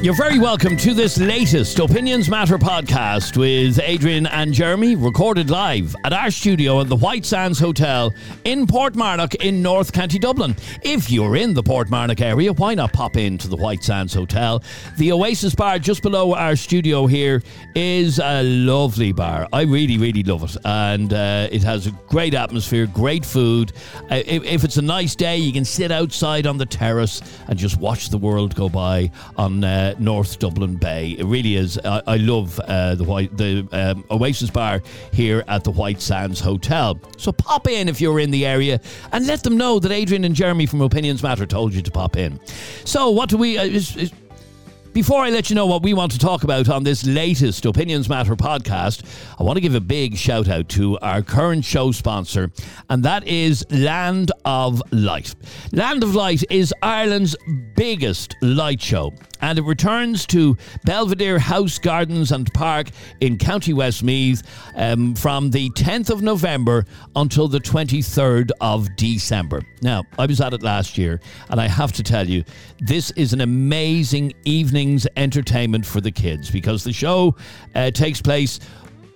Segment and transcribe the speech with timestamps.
[0.00, 5.96] You're very welcome to this latest Opinions Matter podcast with Adrian and Jeremy, recorded live
[6.04, 8.14] at our studio at the White Sands Hotel
[8.44, 10.54] in Portmarnock in North County Dublin.
[10.82, 14.62] If you're in the Portmarnock area, why not pop into the White Sands Hotel?
[14.98, 17.42] The Oasis Bar just below our studio here
[17.74, 19.48] is a lovely bar.
[19.52, 20.56] I really, really love it.
[20.64, 23.72] And uh, it has a great atmosphere, great food.
[24.12, 27.58] Uh, if, if it's a nice day, you can sit outside on the terrace and
[27.58, 29.64] just watch the world go by on.
[29.64, 31.16] Uh, North Dublin Bay.
[31.18, 31.78] It really is.
[31.84, 36.40] I, I love uh, the white the um, Oasis Bar here at the White Sands
[36.40, 37.00] Hotel.
[37.16, 38.80] So pop in if you're in the area
[39.12, 42.16] and let them know that Adrian and Jeremy from Opinions Matter told you to pop
[42.16, 42.40] in.
[42.84, 43.58] So what do we?
[43.58, 44.12] Uh, is, is,
[44.98, 48.08] before I let you know what we want to talk about on this latest Opinions
[48.08, 49.04] Matter podcast,
[49.38, 52.50] I want to give a big shout out to our current show sponsor,
[52.90, 55.36] and that is Land of Light.
[55.70, 57.36] Land of Light is Ireland's
[57.76, 62.88] biggest light show and it returns to Belvedere House Gardens and Park
[63.20, 64.42] in County Westmeath
[64.76, 66.84] um, from the 10th of November
[67.16, 69.62] until the 23rd of December.
[69.82, 71.20] Now, I was at it last year,
[71.50, 72.44] and I have to tell you,
[72.80, 74.32] this is an amazing
[75.16, 77.36] entertainment for the kids because the show
[77.74, 78.60] uh, takes place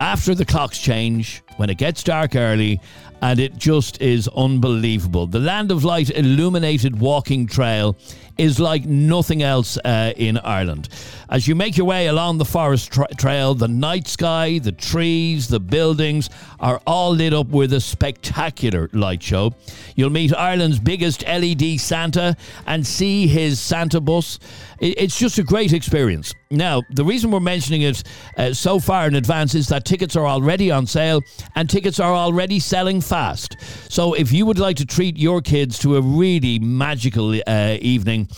[0.01, 2.81] after the clocks change, when it gets dark early,
[3.23, 5.29] and it just is unbelievable.
[5.29, 7.97] The Land of Light illuminated walking trail
[8.37, 10.89] is like nothing else uh, in Ireland.
[11.29, 15.47] As you make your way along the forest tra- trail, the night sky, the trees,
[15.47, 19.55] the buildings are all lit up with a spectacular light show.
[19.95, 24.39] You'll meet Ireland's biggest LED Santa and see his Santa bus.
[24.81, 26.35] It's just a great experience.
[26.51, 28.03] Now, the reason we're mentioning it
[28.37, 31.23] uh, so far in advance is that tickets are already on sale
[31.55, 33.57] and tickets are already selling fast.
[33.91, 38.29] So, if you would like to treat your kids to a really magical uh, evening,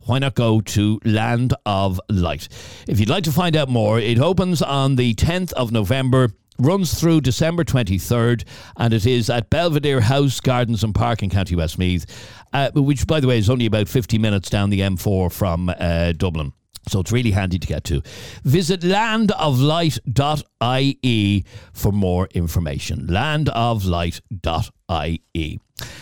[0.00, 2.48] why not go to Land of Light?
[2.86, 6.98] If you'd like to find out more, it opens on the 10th of November runs
[6.98, 8.44] through December 23rd,
[8.76, 12.06] and it is at Belvedere House, Gardens and Park in County Westmeath,
[12.52, 16.12] uh, which, by the way, is only about 50 minutes down the M4 from uh,
[16.12, 16.52] Dublin.
[16.88, 18.00] So it's really handy to get to.
[18.44, 23.06] Visit landoflight.ie for more information.
[23.08, 25.60] Landoflight.ie.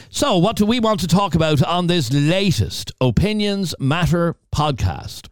[0.09, 5.27] So, what do we want to talk about on this latest Opinions Matter podcast?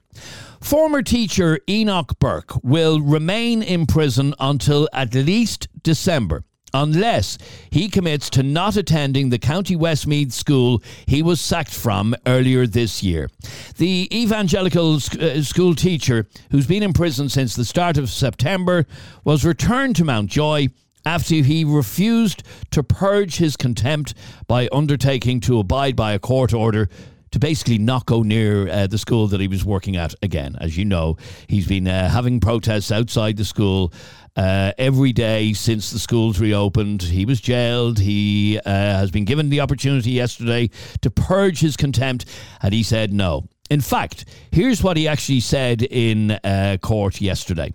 [0.61, 6.43] Former teacher Enoch Burke will remain in prison until at least December
[6.75, 7.38] unless
[7.71, 13.03] he commits to not attending the County Westmeath school he was sacked from earlier this
[13.03, 13.31] year.
[13.77, 18.87] The evangelical uh, school teacher, who's been in prison since the start of September,
[19.25, 20.69] was returned to Mountjoy
[21.05, 24.15] after he refused to purge his contempt
[24.47, 26.89] by undertaking to abide by a court order
[27.32, 30.56] to basically not go near uh, the school that he was working at again.
[30.60, 31.16] As you know,
[31.48, 33.93] he's been uh, having protests outside the school
[34.37, 37.03] uh, every day since the schools reopened.
[37.03, 37.98] He was jailed.
[37.98, 42.26] He uh, has been given the opportunity yesterday to purge his contempt,
[42.62, 43.48] and he said no.
[43.71, 47.72] In fact, here's what he actually said in uh, court yesterday.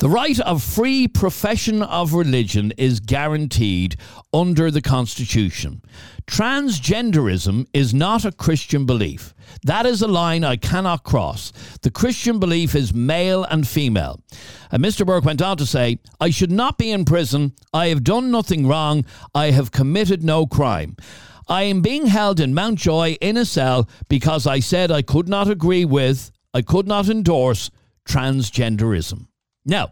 [0.00, 3.96] The right of free profession of religion is guaranteed
[4.32, 5.82] under the Constitution.
[6.24, 9.34] Transgenderism is not a Christian belief.
[9.64, 11.52] That is a line I cannot cross.
[11.82, 14.20] The Christian belief is male and female.
[14.70, 15.04] And Mr.
[15.04, 17.54] Burke went on to say, I should not be in prison.
[17.74, 19.04] I have done nothing wrong.
[19.34, 20.96] I have committed no crime.
[21.48, 25.48] I am being held in Mountjoy in a cell because I said I could not
[25.48, 27.72] agree with, I could not endorse
[28.08, 29.27] transgenderism.
[29.68, 29.90] Now,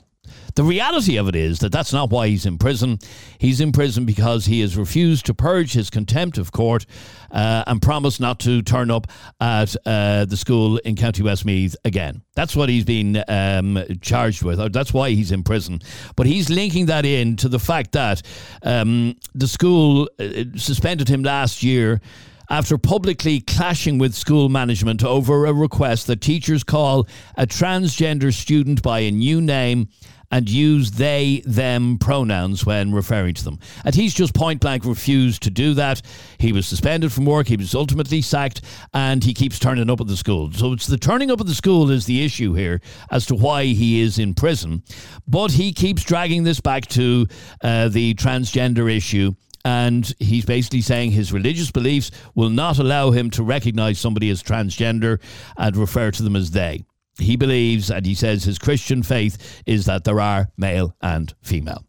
[0.54, 2.98] the reality of it is that that's not why he's in prison.
[3.38, 6.86] He's in prison because he has refused to purge his contempt of court
[7.30, 9.06] uh, and promised not to turn up
[9.38, 12.22] at uh, the school in County Westmeath again.
[12.34, 14.72] That's what he's been um, charged with.
[14.72, 15.80] That's why he's in prison.
[16.16, 18.22] But he's linking that in to the fact that
[18.62, 22.00] um, the school uh, suspended him last year
[22.48, 27.06] after publicly clashing with school management over a request that teachers call
[27.36, 29.88] a transgender student by a new name
[30.30, 33.58] and use they, them pronouns when referring to them.
[33.84, 36.02] And he's just point blank refused to do that.
[36.38, 40.06] He was suspended from work, he was ultimately sacked, and he keeps turning up at
[40.06, 40.52] the school.
[40.52, 43.64] So it's the turning up at the school is the issue here as to why
[43.64, 44.82] he is in prison.
[45.28, 47.26] But he keeps dragging this back to
[47.62, 49.34] uh, the transgender issue
[49.66, 54.40] and he's basically saying his religious beliefs will not allow him to recognize somebody as
[54.40, 55.20] transgender
[55.56, 56.84] and refer to them as they.
[57.18, 61.84] he believes, and he says his Christian faith is that there are male and female.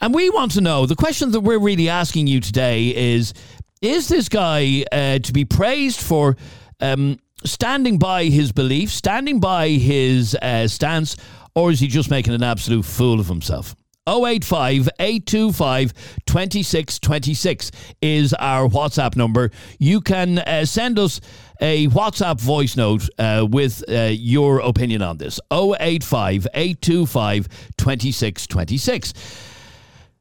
[0.00, 3.32] And we want to know the question that we're really asking you today is
[3.80, 6.36] Is this guy uh, to be praised for
[6.80, 11.16] um, standing by his belief, standing by his uh, stance,
[11.54, 13.76] or is he just making an absolute fool of himself?
[14.08, 15.92] 085 825
[16.26, 17.70] 2626
[18.00, 19.50] is our WhatsApp number.
[19.78, 21.20] You can uh, send us
[21.60, 25.38] a WhatsApp voice note uh, with uh, your opinion on this.
[25.52, 29.14] 085 825 2626.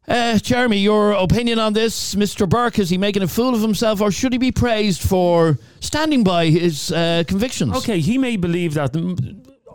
[0.07, 2.15] Uh, Jeremy, your opinion on this?
[2.15, 2.47] Mr.
[2.47, 6.23] Burke, is he making a fool of himself or should he be praised for standing
[6.23, 7.75] by his uh, convictions?
[7.75, 8.95] Okay, he may believe that.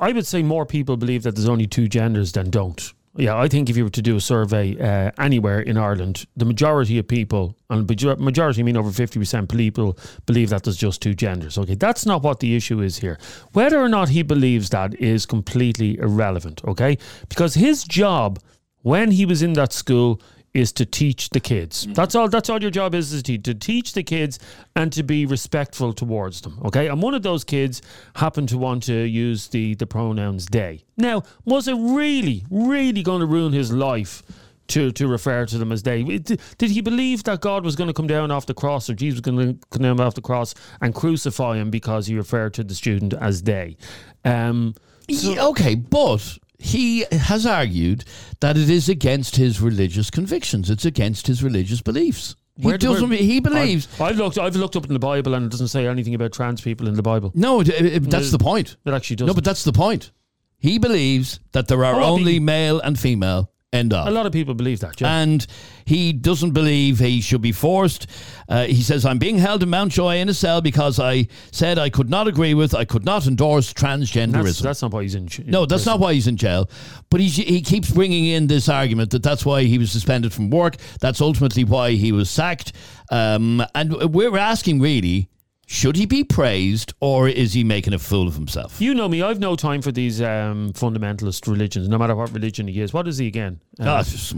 [0.01, 2.93] I would say more people believe that there's only two genders than don't.
[3.15, 6.47] Yeah, I think if you were to do a survey uh, anywhere in Ireland, the
[6.47, 7.87] majority of people, and
[8.19, 11.59] majority I mean over 50% people, believe that there's just two genders.
[11.59, 13.19] Okay, that's not what the issue is here.
[13.53, 16.97] Whether or not he believes that is completely irrelevant, okay?
[17.29, 18.39] Because his job
[18.81, 20.21] when he was in that school
[20.55, 21.85] is to teach the kids.
[21.85, 21.95] Mm-hmm.
[21.95, 22.29] That's all.
[22.29, 24.39] That's all your job is, is to, to teach the kids
[24.77, 26.61] and to be respectful towards them.
[26.65, 26.89] Okay.
[26.89, 27.83] And one of those kids
[28.17, 30.85] happened to want to use the the pronouns they.
[30.97, 34.23] Now, was it really, really going to ruin his life?
[34.69, 36.03] To, to refer to them as they.
[36.03, 39.17] Did he believe that God was going to come down off the cross or Jesus
[39.17, 42.65] was going to come down off the cross and crucify him because he referred to
[42.65, 43.77] the student as they?
[44.25, 44.75] Um,
[45.11, 48.05] so, yeah, okay, but he has argued
[48.41, 50.71] that it is against his religious convictions.
[50.71, 52.37] It's against his religious beliefs.
[52.57, 53.09] He doesn't.
[53.09, 53.89] Where, he believes.
[53.95, 54.39] I've, I've, looked.
[54.39, 56.95] I've looked up in the Bible, and it doesn't say anything about trans people in
[56.95, 57.33] the Bible.
[57.35, 58.77] No, it, it, that's it, the point.
[58.85, 59.27] It actually does.
[59.27, 60.13] No, but that's the point.
[60.59, 64.07] He believes that there are oh, only male and female, End of.
[64.07, 65.21] A lot of people believe that, yeah.
[65.23, 65.47] And
[65.87, 68.07] he doesn't believe he should be forced.
[68.47, 71.89] Uh, he says, I'm being held in Mountjoy in a cell because I said I
[71.89, 74.43] could not agree with, I could not endorse transgenderism.
[74.45, 75.93] That's, that's not why he's in, in No, that's prison.
[75.93, 76.69] not why he's in jail.
[77.09, 80.51] But he, he keeps bringing in this argument that that's why he was suspended from
[80.51, 80.77] work.
[81.01, 82.73] That's ultimately why he was sacked.
[83.11, 85.31] Um, and we're asking, really,
[85.67, 88.81] should he be praised or is he making a fool of himself?
[88.81, 92.69] You know me, I've no time for these um, fundamentalist religions, no matter what religion
[92.69, 92.93] he is.
[92.93, 93.61] What is he again?
[93.81, 94.35] Uh, he's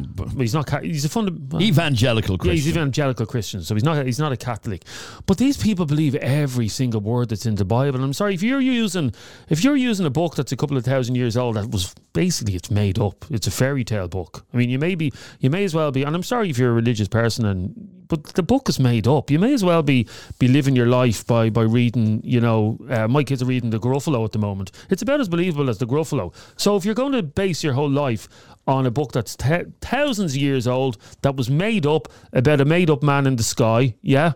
[0.54, 0.82] not.
[0.84, 2.48] He's a funda- evangelical Christian.
[2.48, 4.06] Yeah, he's evangelical Christian, so he's not.
[4.06, 4.84] He's not a Catholic.
[5.26, 8.02] But these people believe every single word that's in the Bible.
[8.04, 9.12] I'm sorry if you're using
[9.48, 12.54] if you're using a book that's a couple of thousand years old that was basically
[12.54, 13.24] it's made up.
[13.30, 14.46] It's a fairy tale book.
[14.54, 16.04] I mean, you may be, you may as well be.
[16.04, 19.30] And I'm sorry if you're a religious person and but the book is made up.
[19.30, 20.06] You may as well be
[20.38, 22.20] be living your life by by reading.
[22.24, 24.72] You know, uh, my kids are reading the Gruffalo at the moment.
[24.90, 26.34] It's about as believable as the Gruffalo.
[26.56, 28.28] So if you're going to base your whole life
[28.66, 32.64] on a book that's te- thousands of years old that was made up about a
[32.64, 34.32] made up man in the sky, yeah,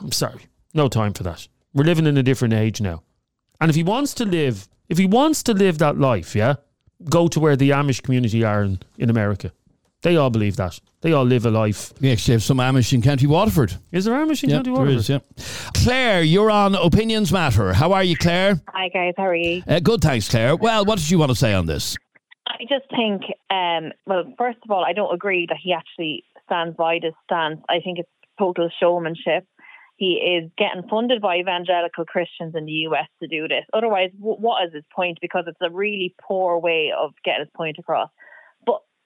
[0.00, 1.48] I'm sorry, no time for that.
[1.74, 3.02] We're living in a different age now.
[3.60, 6.54] And if he wants to live, if he wants to live that life, yeah,
[7.08, 9.52] go to where the Amish community are in, in America.
[10.02, 10.80] They all believe that.
[11.02, 11.92] They all live a life.
[12.00, 13.76] We actually have some Amish in County Waterford.
[13.92, 14.92] Is there Amish in County Waterford?
[14.92, 15.70] There is, yeah.
[15.74, 17.74] Claire, you're on Opinions Matter.
[17.74, 18.60] How are you, Claire?
[18.68, 19.12] Hi, guys.
[19.18, 19.62] How are you?
[19.68, 20.56] Uh, good, thanks, Claire.
[20.56, 21.96] Well, what did you want to say on this?
[22.46, 26.76] I just think, um, well, first of all, I don't agree that he actually stands
[26.76, 27.60] by this stance.
[27.68, 28.08] I think it's
[28.38, 29.46] total showmanship.
[29.96, 33.66] He is getting funded by evangelical Christians in the US to do this.
[33.74, 35.18] Otherwise, what is his point?
[35.20, 38.08] Because it's a really poor way of getting his point across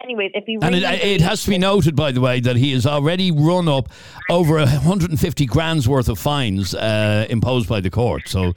[0.03, 2.57] anyways, if he really and it, it, has to be noted, by the way, that
[2.57, 3.89] he has already run up
[4.31, 8.29] over 150 grand's worth of fines uh, imposed by the court.
[8.29, 8.53] So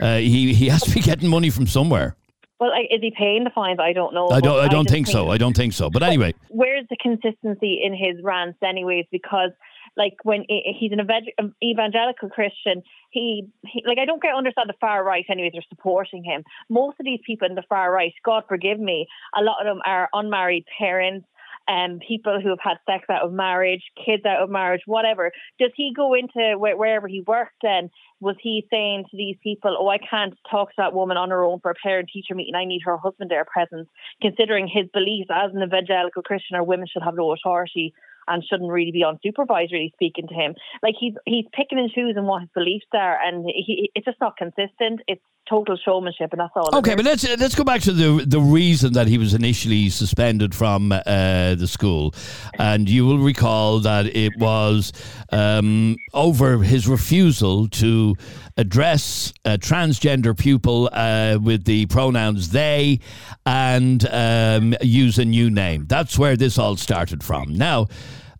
[0.00, 2.16] uh, he he has to be getting money from somewhere.
[2.60, 3.78] Well, is he paying the fines?
[3.80, 4.28] I don't know.
[4.30, 4.58] I don't.
[4.58, 5.30] I don't I think, think so.
[5.30, 5.90] I don't think so.
[5.90, 9.06] But anyway, where's the consistency in his rants, anyways?
[9.10, 9.50] Because
[9.96, 15.04] like when he's an evangelical Christian, he, he, like I don't get understand the far
[15.04, 16.42] right anyways are supporting him.
[16.68, 19.82] Most of these people in the far right, God forgive me, a lot of them
[19.84, 21.26] are unmarried parents
[21.68, 25.32] um, people who have had sex out of marriage, kids out of marriage, whatever.
[25.58, 27.90] Does he go into wh- wherever he works then?
[28.20, 31.44] Was he saying to these people, oh, I can't talk to that woman on her
[31.44, 33.88] own for a parent teacher meeting, I need her husband there present,
[34.20, 37.94] considering his beliefs as an evangelical Christian or women should have no authority
[38.28, 40.54] and shouldn't really be unsupervised really speaking to him.
[40.82, 44.36] Like he's he's picking and choosing what his beliefs are, and he, it's just not
[44.36, 45.00] consistent.
[45.06, 46.70] It's total showmanship, and that's all.
[46.78, 50.54] Okay, but let's let's go back to the the reason that he was initially suspended
[50.54, 52.14] from uh, the school,
[52.58, 54.92] and you will recall that it was
[55.30, 58.14] um, over his refusal to
[58.56, 63.00] address a transgender pupil uh, with the pronouns they
[63.44, 65.86] and um, use a new name.
[65.86, 67.54] That's where this all started from.
[67.54, 67.88] Now,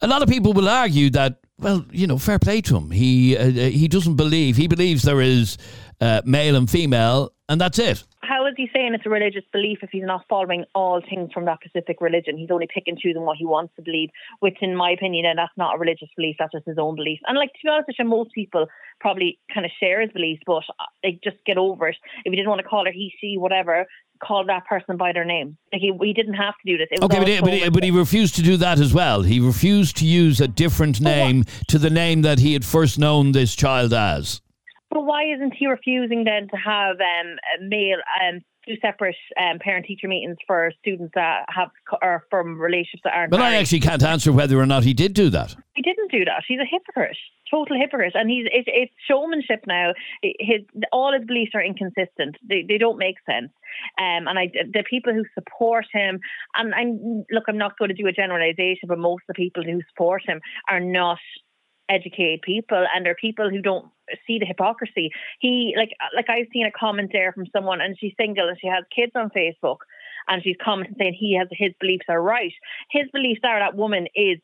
[0.02, 2.90] a lot of people will argue that well, you know, fair play to him.
[2.90, 4.56] He uh, he doesn't believe.
[4.56, 5.56] He believes there is
[6.00, 8.04] uh, male and female, and that's it.
[8.22, 11.44] how is he saying it's a religious belief if he's not following all things from
[11.44, 12.36] that specific religion?
[12.36, 14.10] He's only picking choosing what he wants to believe,
[14.40, 16.36] which, in my opinion, and that's not a religious belief.
[16.38, 17.20] That's just his own belief.
[17.26, 18.66] And like to be honest with you, most people
[19.00, 21.96] probably kind of share his beliefs, but uh, they just get over it.
[22.24, 23.86] If he didn't want to call her he, she, whatever,
[24.22, 25.56] call that person by their name.
[25.72, 26.88] Like he, he didn't have to do this.
[27.02, 29.22] okay, but he, but, he, but he, refused to do that as well.
[29.22, 33.32] He refused to use a different name to the name that he had first known
[33.32, 34.40] this child as.
[34.90, 37.36] But why isn't he refusing then to have um,
[37.68, 41.70] male um, two separate um, parent teacher meetings for students that have
[42.02, 43.30] or from relationships that aren't.
[43.30, 43.56] But married.
[43.56, 45.54] I actually can't answer whether or not he did do that.
[45.74, 46.44] He didn't do that.
[46.46, 47.16] He's a hypocrite,
[47.54, 49.92] total hypocrite, and he's it's, it's showmanship now.
[50.22, 52.36] His all his beliefs are inconsistent.
[52.48, 53.52] They they don't make sense.
[53.98, 56.20] Um, and I the people who support him,
[56.56, 59.62] and I'm look, I'm not going to do a generalization, but most of the people
[59.62, 61.18] who support him are not
[61.88, 63.86] educated people and they're people who don't
[64.26, 65.10] see the hypocrisy.
[65.38, 68.68] He like like I've seen a comment there from someone and she's single and she
[68.68, 69.78] has kids on Facebook
[70.28, 72.52] and she's commenting saying he has his beliefs are right.
[72.90, 74.38] His beliefs are that woman is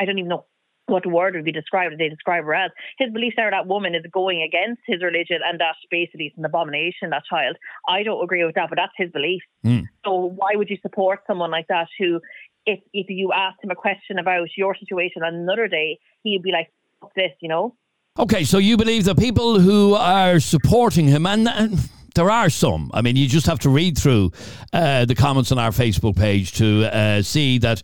[0.00, 0.46] I don't even know
[0.86, 2.70] what word would be described they describe her as.
[2.98, 6.44] His beliefs are that woman is going against his religion and that basically it's an
[6.44, 7.56] abomination, that child.
[7.88, 9.42] I don't agree with that, but that's his belief.
[9.64, 9.84] Mm.
[10.04, 12.20] So why would you support someone like that who
[12.66, 16.52] if if you asked him a question about your situation on another day, he'd be
[16.52, 16.70] like,
[17.16, 17.74] this, you know?
[18.18, 21.78] Okay, so you believe the people who are supporting him, and, and
[22.14, 22.90] there are some.
[22.92, 24.32] I mean, you just have to read through
[24.72, 27.82] uh, the comments on our Facebook page to uh, see that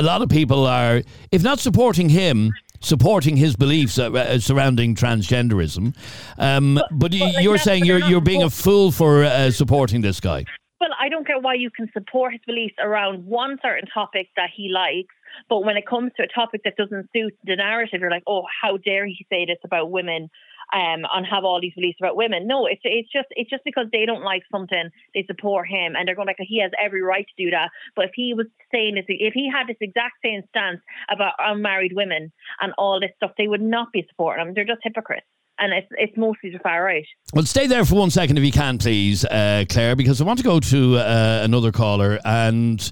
[0.00, 4.94] a lot of people are, if not supporting him, supporting his beliefs uh, uh surrounding
[4.94, 5.94] transgenderism.
[6.38, 10.18] Um, but, but, but you're saying you're you're being a fool for uh, supporting this
[10.20, 10.46] guy.
[10.80, 14.48] Well, I don't care why you can support his beliefs around one certain topic that
[14.56, 15.14] he likes
[15.48, 18.44] but when it comes to a topic that doesn't suit the narrative, you're like, oh,
[18.62, 20.30] how dare he say this about women?
[20.72, 22.46] Um, and have all these beliefs about women.
[22.46, 26.06] No, it's it's just it's just because they don't like something, they support him, and
[26.06, 27.70] they're going like he has every right to do that.
[27.96, 31.92] But if he was saying this, if he had this exact same stance about unmarried
[31.94, 34.54] women and all this stuff, they would not be supporting him.
[34.54, 35.26] They're just hypocrites
[35.60, 37.06] and it's it's mostly the far right.
[37.34, 40.38] Well, stay there for one second if you can, please, uh, Claire, because I want
[40.38, 42.90] to go to uh, another caller and.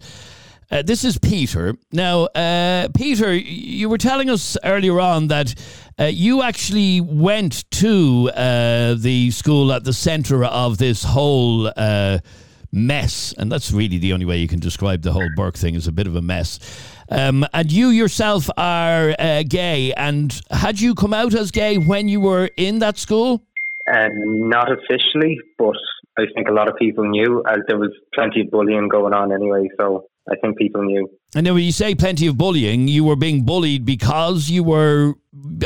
[0.70, 1.74] Uh, this is Peter.
[1.92, 5.54] Now, uh, Peter, you were telling us earlier on that
[5.98, 12.18] uh, you actually went to uh, the school at the centre of this whole uh,
[12.70, 15.86] mess, and that's really the only way you can describe the whole Burke thing is
[15.86, 16.58] a bit of a mess.
[17.10, 22.08] Um, and you yourself are uh, gay, and had you come out as gay when
[22.08, 23.42] you were in that school?
[23.90, 25.74] not officially, but
[26.18, 29.32] I think a lot of people knew, as there was plenty of bullying going on
[29.32, 29.70] anyway.
[29.78, 31.10] So I think people knew.
[31.34, 35.14] And then when you say plenty of bullying, you were being bullied because you were,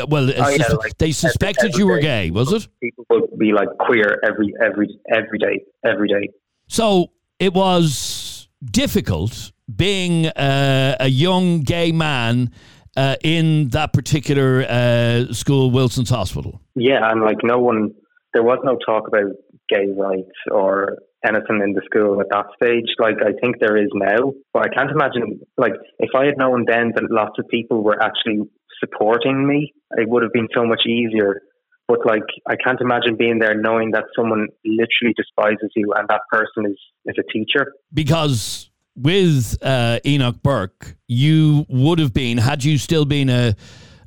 [0.07, 2.67] well, oh, yeah, like they suspected every, you were gay, was it?
[2.81, 6.29] People would be like queer every every every day, every day.
[6.67, 12.51] So it was difficult being uh, a young gay man
[12.95, 16.61] uh, in that particular uh, school, Wilson's Hospital.
[16.75, 17.93] Yeah, and like no one,
[18.33, 19.31] there was no talk about
[19.69, 22.87] gay rights or anything in the school at that stage.
[22.99, 25.41] Like I think there is now, but I can't imagine.
[25.57, 28.41] Like if I had known then that lots of people were actually
[28.79, 31.41] supporting me, it would have been so much easier.
[31.87, 36.21] But like I can't imagine being there knowing that someone literally despises you and that
[36.31, 37.73] person is is a teacher.
[37.93, 43.55] Because with uh, Enoch Burke, you would have been had you still been a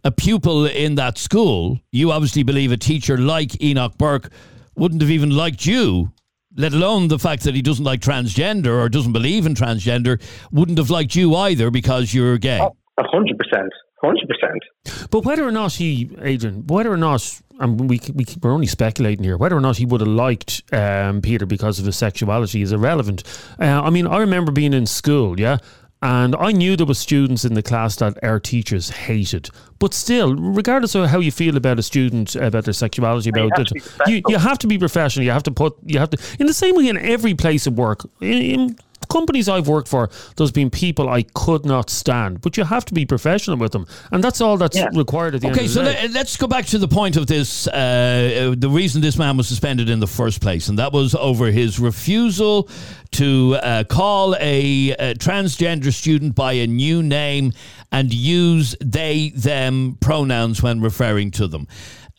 [0.04, 1.80] a pupil in that school.
[1.90, 4.30] You obviously believe a teacher like Enoch Burke
[4.76, 6.12] wouldn't have even liked you
[6.56, 10.20] let alone the fact that he doesn't like transgender or doesn't believe in transgender,
[10.50, 12.58] wouldn't have liked you either because you're gay.
[12.58, 13.72] A hundred percent.
[14.02, 15.10] Hundred percent.
[15.10, 19.24] But whether or not he, Adrian, whether or not, and we, we we're only speculating
[19.24, 22.72] here, whether or not he would have liked um, Peter because of his sexuality is
[22.72, 23.22] irrelevant.
[23.58, 25.58] Uh, I mean, I remember being in school, yeah,
[26.02, 29.48] and I knew there were students in the class that our teachers hated.
[29.78, 33.70] But still, regardless of how you feel about a student, about their sexuality, about it,
[34.06, 35.24] you, you have to be professional.
[35.24, 37.78] You have to put, you have to, in the same way in every place of
[37.78, 42.56] work, in, in companies I've worked for, there's been people I could not stand, but
[42.56, 44.88] you have to be professional with them, and that's all that's yeah.
[44.92, 45.68] required at the okay, end.
[45.68, 47.66] Okay, so let, us go back to the point of this.
[47.68, 51.50] Uh, the reason this man was suspended in the first place, and that was over
[51.50, 52.68] his refusal
[53.12, 57.52] to uh, call a, a transgender student by a new name
[57.92, 61.66] and use they them pronouns when referring to them.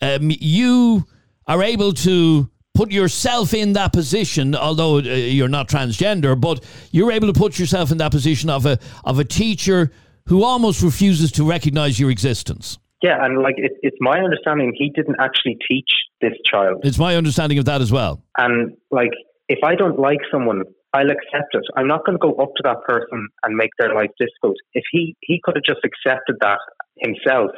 [0.00, 1.06] Um, you
[1.46, 7.10] are able to put yourself in that position, although uh, you're not transgender, but you're
[7.10, 9.90] able to put yourself in that position of a of a teacher
[10.28, 12.78] who almost refuses to recognize your existence.
[13.02, 16.82] Yeah, and like it, it's my understanding he didn't actually teach this child.
[16.84, 18.22] It's my understanding of that as well.
[18.36, 19.14] And like
[19.48, 21.64] if I don't like someone, I'll accept it.
[21.76, 24.56] I'm not going to go up to that person and make their life difficult.
[24.72, 26.60] If he, he could have just accepted that
[26.98, 27.50] himself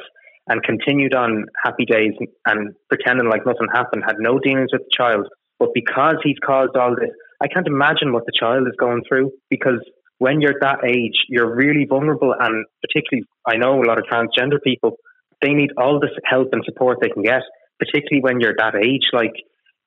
[0.47, 2.13] and continued on happy days
[2.45, 5.27] and pretending like nothing happened, had no dealings with the child,
[5.59, 9.31] but because he's caused all this, I can't imagine what the child is going through
[9.49, 9.79] because
[10.17, 12.33] when you're that age, you're really vulnerable.
[12.37, 14.97] And particularly, I know a lot of transgender people,
[15.41, 17.41] they need all this help and support they can get,
[17.79, 19.09] particularly when you're that age.
[19.13, 19.33] Like,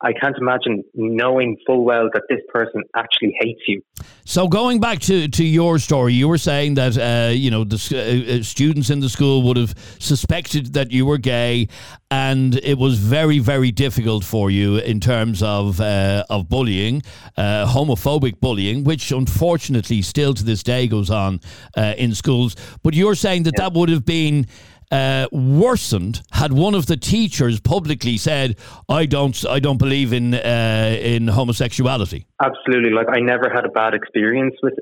[0.04, 3.80] I can't imagine knowing full well that this person actually hates you.
[4.26, 7.76] So going back to, to your story, you were saying that uh, you know the
[7.76, 11.68] uh, uh, students in the school would have suspected that you were gay,
[12.11, 17.02] and it was very very difficult for you in terms of uh, of bullying,
[17.38, 21.40] uh, homophobic bullying, which unfortunately still to this day goes on
[21.76, 22.56] uh, in schools.
[22.82, 23.68] But you're saying that yeah.
[23.68, 24.46] that would have been
[24.94, 28.56] uh, worsened had one of the teachers publicly said,
[28.88, 32.90] "I don't, I don't believe in uh, in homosexuality." Absolutely.
[32.90, 34.74] Like I never had a bad experience with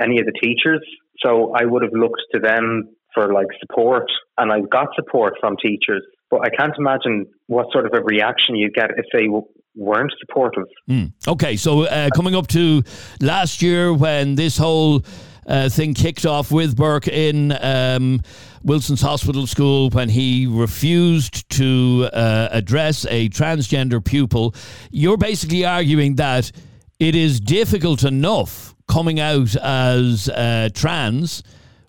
[0.00, 0.82] any of the teachers,
[1.24, 5.56] so I would have looked to them for like support, and I got support from
[5.60, 6.02] teachers.
[6.30, 9.26] But I can't imagine what sort of a reaction you'd get if they
[9.74, 10.68] weren't supportive.
[10.88, 11.12] Mm.
[11.26, 12.82] Okay, so uh, coming up to
[13.20, 15.02] last year when this whole
[15.48, 18.20] uh, thing kicked off with Burke in um,
[18.62, 24.54] Wilson's Hospital School when he refused to uh, address a transgender pupil.
[24.90, 26.52] You're basically arguing that
[27.00, 31.42] it is difficult enough coming out as uh, trans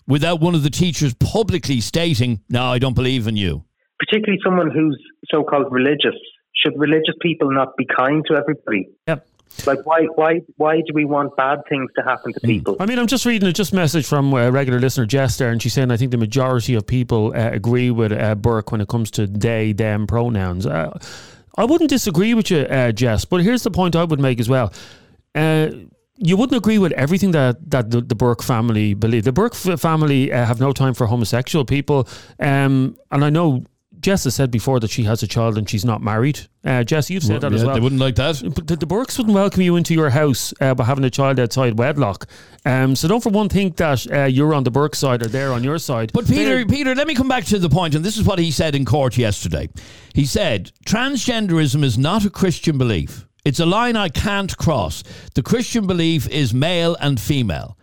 [0.06, 3.64] without one of the teachers publicly stating, No, I don't believe in you.
[3.98, 4.98] Particularly someone who's
[5.30, 6.18] so called religious.
[6.54, 8.88] Should religious people not be kind to everybody?
[9.06, 9.26] Yep.
[9.66, 12.46] Like why why why do we want bad things to happen to hmm.
[12.46, 12.76] people?
[12.80, 15.60] I mean, I'm just reading a just message from a regular listener Jess there, and
[15.60, 18.88] she's saying I think the majority of people uh, agree with uh, Burke when it
[18.88, 20.66] comes to they them pronouns.
[20.66, 20.98] Uh,
[21.56, 24.48] I wouldn't disagree with you, uh, Jess, but here's the point I would make as
[24.48, 24.72] well.
[25.34, 25.70] Uh,
[26.16, 29.24] you wouldn't agree with everything that, that the, the Burke family believe.
[29.24, 32.06] The Burke family uh, have no time for homosexual people,
[32.38, 33.64] um, and I know
[34.00, 36.40] Jess has said before that she has a child and she's not married.
[36.64, 37.74] Uh, Jess, you've said well, that yeah, as well.
[37.74, 38.42] They wouldn't like that.
[38.54, 41.38] But the, the Burkes wouldn't welcome you into your house uh, by having a child
[41.38, 42.26] outside wedlock.
[42.64, 45.52] Um, so don't for one think that uh, you're on the Burke side or they're
[45.52, 46.12] on your side.
[46.12, 48.38] But Peter, they're, Peter, let me come back to the point, and this is what
[48.38, 49.68] he said in court yesterday.
[50.14, 53.26] He said transgenderism is not a Christian belief.
[53.44, 55.02] It's a line I can't cross.
[55.34, 57.76] The Christian belief is male and female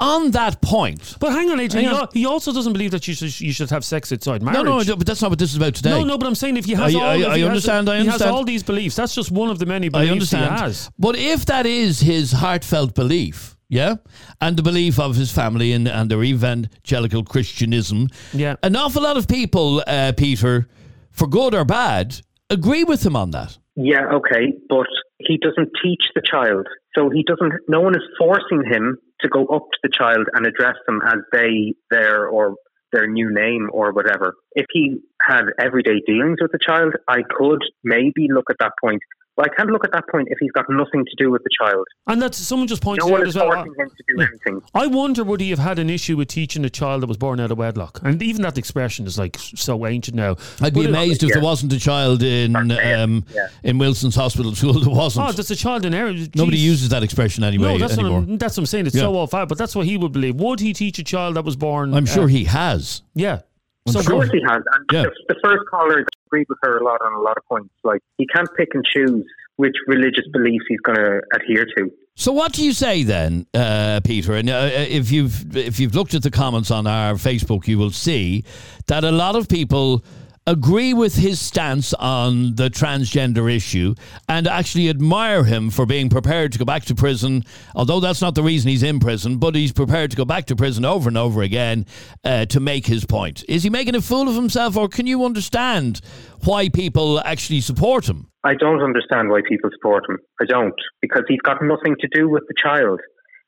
[0.00, 1.16] on that point.
[1.20, 1.86] But hang on, Adrian.
[1.86, 2.08] Hang on.
[2.12, 4.64] He also doesn't believe that you should, you should have sex outside marriage.
[4.64, 5.90] No, no, but that's not what this is about today.
[5.90, 7.88] No, no, but I'm saying if he has I, all, I, I understand.
[7.88, 8.02] Has, I understand.
[8.02, 8.96] He has all these beliefs.
[8.96, 10.54] That's just one of the many beliefs I understand.
[10.54, 10.90] he has.
[10.98, 13.96] But if that is his heartfelt belief, yeah,
[14.40, 19.16] and the belief of his family and, and their evangelical Christianism, yeah, an awful lot
[19.16, 20.68] of people, uh, Peter,
[21.10, 23.58] for good or bad, agree with him on that.
[23.76, 24.86] Yeah, okay, but
[25.18, 26.66] he doesn't teach the child.
[26.96, 30.46] So he doesn't, no one is forcing him to go up to the child and
[30.46, 32.54] address them as they, their, or
[32.92, 34.34] their new name or whatever.
[34.52, 39.02] If he had everyday dealings with the child, I could maybe look at that point.
[39.36, 41.50] Well, I can't look at that point if he's got nothing to do with the
[41.58, 41.86] child.
[42.06, 43.50] And that's someone just pointed no out as well.
[43.52, 44.62] Him to do anything.
[44.74, 47.40] I wonder would he have had an issue with teaching a child that was born
[47.40, 48.00] out of wedlock?
[48.04, 50.36] And even that expression is like so ancient now.
[50.60, 51.36] I'd be amazed if yeah.
[51.36, 53.48] there wasn't a child in um, yeah.
[53.64, 55.28] in Wilson's hospital school that wasn't.
[55.28, 56.12] Oh, there's a child in there.
[56.36, 58.20] Nobody uses that expression anyway no, that's anymore.
[58.20, 58.86] What I'm, that's what I'm saying.
[58.86, 59.02] It's yeah.
[59.02, 60.36] so off out, but that's what he would believe.
[60.36, 61.92] Would he teach a child that was born?
[61.92, 63.02] I'm sure uh, he has.
[63.14, 63.40] Yeah.
[63.86, 64.62] So of course he has.
[64.74, 65.02] And yeah.
[65.02, 67.70] the, the first caller agreed with her a lot on a lot of points.
[67.82, 69.24] Like he can't pick and choose
[69.56, 71.90] which religious beliefs he's going to adhere to.
[72.16, 74.34] So, what do you say then, uh, Peter?
[74.34, 77.90] And uh, if you've if you've looked at the comments on our Facebook, you will
[77.90, 78.44] see
[78.86, 80.04] that a lot of people
[80.46, 83.94] agree with his stance on the transgender issue
[84.28, 87.42] and actually admire him for being prepared to go back to prison,
[87.74, 90.54] although that's not the reason he's in prison, but he's prepared to go back to
[90.54, 91.86] prison over and over again
[92.24, 93.42] uh, to make his point.
[93.48, 96.02] Is he making a fool of himself, or can you understand
[96.44, 98.28] why people actually support him?
[98.44, 100.18] I don't understand why people support him.
[100.42, 103.00] I don't, because he's got nothing to do with the child.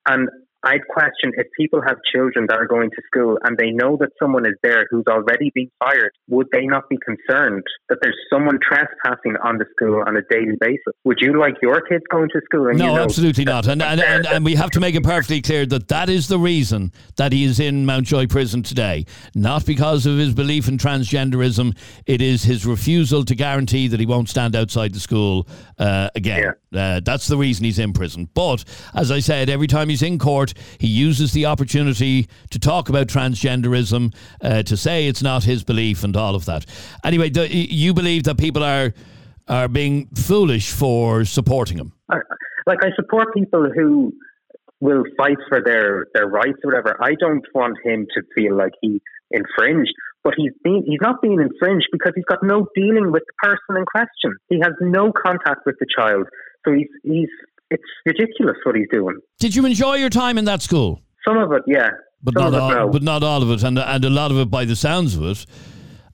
[0.08, 0.28] And
[0.66, 4.10] I'd question if people have children that are going to school and they know that
[4.20, 8.58] someone is there who's already been fired, would they not be concerned that there's someone
[8.60, 10.92] trespassing on the school on a daily basis?
[11.04, 12.64] Would you like your kids going to school?
[12.64, 13.68] no, you know absolutely not.
[13.68, 16.38] And and, and, and, we have to make it perfectly clear that that is the
[16.38, 19.06] reason that he is in Mountjoy prison today.
[19.36, 21.76] Not because of his belief in transgenderism,
[22.06, 25.46] it is his refusal to guarantee that he won't stand outside the school
[25.78, 26.54] uh, again.
[26.72, 26.96] Yeah.
[26.96, 28.28] Uh, that's the reason he's in prison.
[28.34, 32.88] But as I said, every time he's in court, he uses the opportunity to talk
[32.88, 36.66] about transgenderism, uh, to say it's not his belief and all of that.
[37.04, 38.92] Anyway, do, you believe that people are
[39.48, 41.92] are being foolish for supporting him?
[42.66, 44.12] Like I support people who
[44.80, 46.96] will fight for their their rights or whatever.
[47.00, 49.92] I don't want him to feel like he infringed,
[50.24, 53.76] but he's being he's not being infringed because he's got no dealing with the person
[53.76, 54.36] in question.
[54.48, 56.26] He has no contact with the child,
[56.64, 57.30] so he's he's
[57.70, 59.18] it's ridiculous what he's doing.
[59.38, 61.00] Did you enjoy your time in that school?
[61.26, 61.90] Some of it, yeah,
[62.22, 62.70] but Some not all.
[62.70, 62.88] no.
[62.90, 65.24] But not all of it, and and a lot of it, by the sounds of
[65.24, 65.46] it.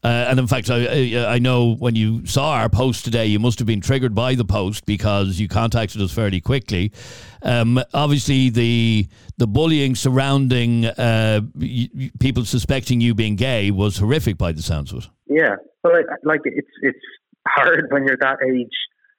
[0.05, 3.61] Uh, and in fact, I, I know when you saw our post today, you must
[3.61, 6.91] have been triggered by the post because you contacted us fairly quickly.
[7.43, 11.43] Um, obviously, the the bullying surrounding uh,
[12.19, 15.09] people suspecting you being gay was horrific by the sounds of it.
[15.29, 16.99] Yeah, but like, like it's it's
[17.47, 18.75] hard when you're that age,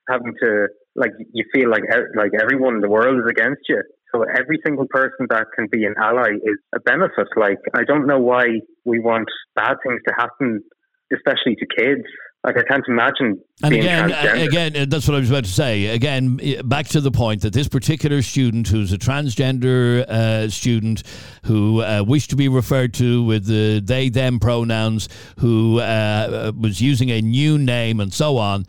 [0.09, 1.83] having to like you feel like
[2.15, 3.81] like everyone in the world is against you.
[4.13, 7.27] So every single person that can be an ally is a benefit.
[7.35, 8.45] Like I don't know why
[8.85, 10.61] we want bad things to happen,
[11.11, 12.03] especially to kids.
[12.43, 15.85] Like I can't imagine And being again, again, that's what I was about to say.
[15.85, 21.03] Again, back to the point that this particular student, who's a transgender uh, student,
[21.45, 25.07] who uh, wished to be referred to with the they them pronouns,
[25.39, 28.65] who uh, was using a new name and so on.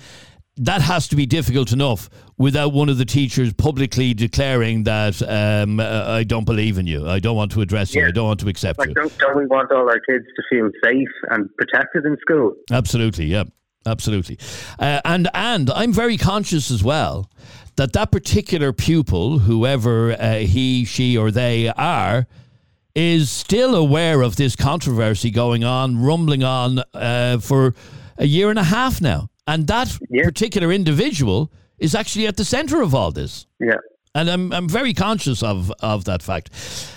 [0.57, 5.81] That has to be difficult enough without one of the teachers publicly declaring that um,
[5.81, 8.09] I don't believe in you, I don't want to address you, Yeah.
[8.09, 8.95] I don't want to accept like you.
[8.95, 12.55] don't, don't we want all our kids to feel safe and protected in school?
[12.71, 13.45] Absolutely, yeah,
[13.85, 14.39] absolutely.
[14.79, 17.29] Uh, and and I'm very conscious as well
[17.77, 22.29] that that particular pupil, whoever uh, he, she, or they are,
[22.95, 27.75] is still aware of this controversy going on, rumbling on uh, for
[28.17, 30.25] a year and a half now, and that Yeah.
[30.25, 33.47] particular individual is actually at the centre of all this.
[33.61, 33.75] Yeah.
[34.17, 36.51] And I'm, I'm very conscious of, of that fact.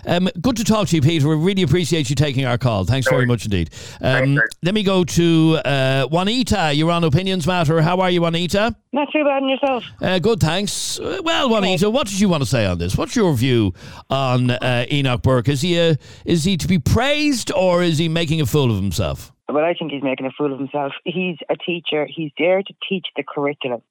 [0.05, 1.27] Um, good to talk to you, Peter.
[1.27, 2.85] We really appreciate you taking our call.
[2.85, 3.71] Thanks very much indeed.
[4.01, 6.73] Um, Thanks, let me go to uh, Juanita.
[6.75, 7.81] You're on Opinions Matter.
[7.81, 8.75] How are you, Juanita?
[8.93, 9.83] Not too bad on yourself.
[9.99, 10.99] Uh, good, thanks.
[10.99, 12.95] Uh, Well, Juanita, what did you want to say on this?
[12.95, 13.73] What's your view
[14.11, 15.49] on uh, Enoch Burke?
[15.49, 18.77] Is he a, is he to be praised or is he making a fool of
[18.77, 19.33] himself?
[19.49, 20.93] Well, I think he's making a fool of himself.
[21.05, 22.07] He's a teacher.
[22.09, 23.81] He's there to teach the curriculum.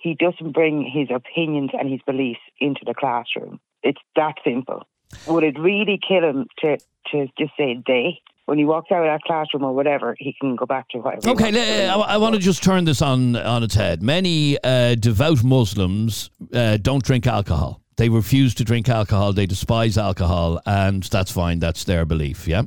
[0.00, 3.60] He doesn't bring his opinions and his beliefs into the classroom.
[3.82, 4.86] It's that simple.
[5.26, 6.78] Would it really kill him to,
[7.12, 8.20] to just say they?
[8.46, 11.28] When he walks out of that classroom or whatever, he can go back to whatever.
[11.30, 12.02] Okay, wants to le- do.
[12.02, 14.02] I, I want to just turn this on on its head.
[14.02, 17.82] Many uh, devout Muslims uh, don't drink alcohol.
[17.98, 19.32] They refuse to drink alcohol.
[19.32, 21.58] They despise alcohol, and that's fine.
[21.58, 22.46] That's their belief.
[22.46, 22.62] Yeah,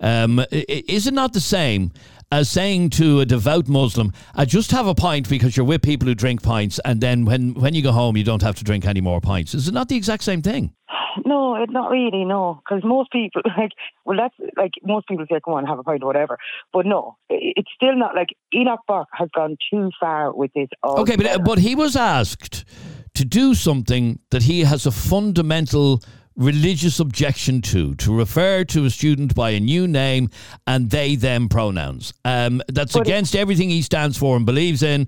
[0.00, 1.92] um, is it not the same
[2.32, 6.08] as saying to a devout Muslim, "I just have a pint because you're with people
[6.08, 8.84] who drink pints, and then when when you go home, you don't have to drink
[8.84, 9.54] any more pints"?
[9.54, 10.74] Is it not the exact same thing?
[11.24, 12.60] No, it, not really, no.
[12.64, 13.70] Because most people, like,
[14.04, 16.36] well, that's like most people say, come on, have a pint or whatever.
[16.72, 20.68] But no, it's still not like Enoch Burke has gone too far with this.
[20.84, 22.64] Okay, but but he was asked
[23.14, 26.02] to do something that he has a fundamental
[26.36, 30.28] religious objection to to refer to a student by a new name
[30.66, 32.12] and they them pronouns.
[32.24, 35.06] Um, that's But against everything he stands for and believes in.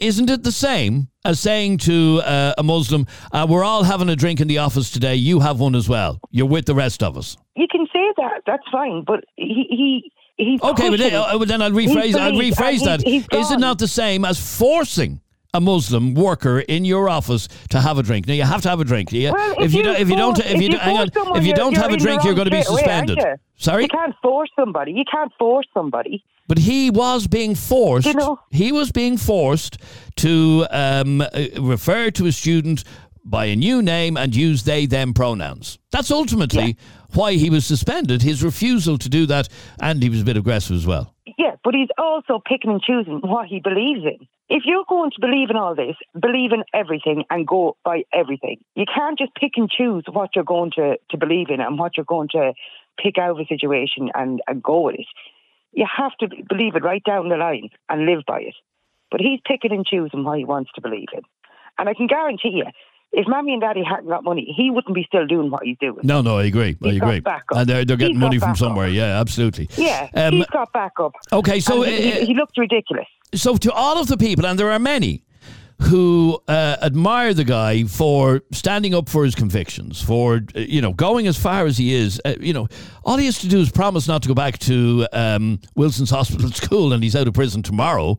[0.00, 4.16] Isn't it the same as saying to uh, a Muslim, uh, "We're all having a
[4.16, 5.16] drink in the office today.
[5.16, 6.20] You have one as well.
[6.30, 8.42] You're with the rest of us." you can say that.
[8.46, 9.02] That's fine.
[9.04, 12.14] But he he he's Okay, but then, uh, then I'll rephrase.
[12.14, 13.36] I'll rephrase and that.
[13.36, 15.20] Is it not the same as forcing
[15.54, 18.26] a Muslim worker in your office to have a drink?
[18.26, 19.12] Now you have to have a drink.
[19.12, 21.44] You- Well, if you you don't, if you don't, if you, if hang on, if
[21.46, 23.18] you don't have a drink, you're going to be away, suspended.
[23.18, 23.34] you?
[23.56, 24.92] Sorry, You can't force somebody.
[24.92, 26.22] You can't force somebody.
[26.46, 28.06] but he was being forced.
[28.06, 29.78] You know- He was being forced
[30.16, 31.28] to um, uh,
[31.60, 32.84] refer to a student
[33.24, 35.78] by a new name and use they them pronouns.
[35.90, 36.76] That's ultimately
[37.14, 38.22] why he was suspended.
[38.22, 39.48] His refusal to do that,
[39.80, 41.14] and he was a bit aggressive as well.
[41.38, 44.26] Yeah, but he's also picking and choosing what he believes in.
[44.50, 48.58] If you're going to believe in all this, believe in everything and go by everything.
[48.74, 51.96] You can't just pick and choose what you're going to, to believe in and what
[51.96, 52.54] you're going to
[52.98, 55.06] pick out of a situation and, and go with it.
[55.72, 58.54] You have to believe it right down the line and live by it.
[59.10, 61.20] But he's picking and choosing what he wants to believe in.
[61.78, 62.64] And I can guarantee you,
[63.12, 66.00] if mommy and daddy hadn't got money, he wouldn't be still doing what he's doing.
[66.02, 66.76] No, no, I agree.
[66.82, 67.22] I got agree.
[67.52, 68.88] And they're, they're getting He's money from somewhere.
[68.88, 69.68] Yeah, absolutely.
[69.76, 71.12] Yeah, Um, he's got backup.
[71.32, 73.06] Okay, so And he, uh, he looked ridiculous.
[73.34, 75.24] So to all of the people, and there are many
[75.82, 80.92] who uh, admire the guy for standing up for his convictions, for uh, you know
[80.92, 82.20] going as far as he is.
[82.24, 82.68] Uh, you know,
[83.04, 86.50] all he has to do is promise not to go back to um, Wilson's Hospital
[86.50, 88.18] School, and he's out of prison tomorrow.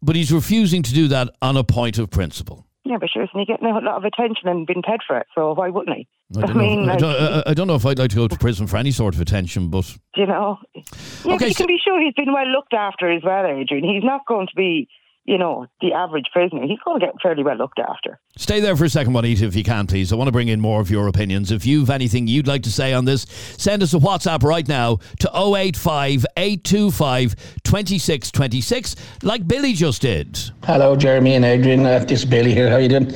[0.00, 2.67] But he's refusing to do that on a point of principle.
[2.88, 5.26] Yeah, but sure, isn't he getting a lot of attention and been paid for it?
[5.34, 6.08] So why wouldn't he?
[6.38, 8.28] I don't, mean, know, I, don't, I, I don't know if I'd like to go
[8.28, 10.56] to prison for any sort of attention, but you know.
[10.74, 13.44] Yeah, Okay, but you so- can be sure he's been well looked after as well,
[13.44, 13.84] Adrian.
[13.84, 14.88] He's not going to be,
[15.28, 18.18] you know, the average prisoner, he's going to get fairly well looked after.
[18.38, 20.10] Stay there for a second, Juanita, if you can, please.
[20.10, 21.52] I want to bring in more of your opinions.
[21.52, 23.26] If you've anything you'd like to say on this,
[23.58, 30.38] send us a WhatsApp right now to 085 825 2626, like Billy just did.
[30.64, 31.84] Hello, Jeremy and Adrian.
[31.84, 32.70] Uh, this is Billy here.
[32.70, 33.12] How you doing?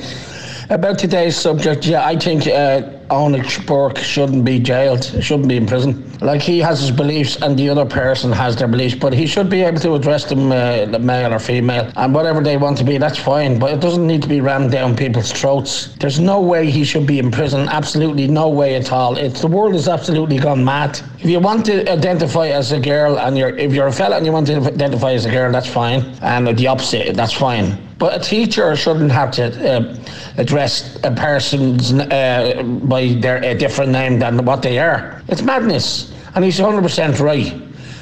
[0.69, 5.67] About today's subject, yeah, I think uh, Enoch Burke shouldn't be jailed, shouldn't be in
[5.67, 6.09] prison.
[6.21, 9.51] Like he has his beliefs and the other person has their beliefs, but he should
[9.51, 12.97] be able to address them, uh, male or female, and whatever they want to be,
[12.97, 13.59] that's fine.
[13.59, 15.95] But it doesn't need to be rammed down people's throats.
[15.97, 17.69] There's no way he should be in prison.
[17.69, 19.17] Absolutely no way at all.
[19.17, 21.01] It's the world has absolutely gone mad.
[21.19, 24.25] If you want to identify as a girl and you're if you're a fella and
[24.25, 27.77] you want to identify as a girl, that's fine, and the opposite, that's fine.
[28.03, 29.97] But a teacher shouldn't have to uh,
[30.37, 35.23] address a person's uh, by their a different name than what they are.
[35.29, 37.53] It's madness, and he's 100% right.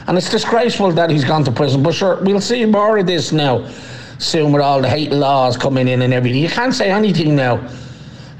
[0.06, 1.82] And it's disgraceful that he's gone to prison.
[1.82, 3.68] But sure, we'll see more of this now
[4.18, 6.42] soon with all the hate laws coming in and everything.
[6.42, 7.66] You can't say anything now.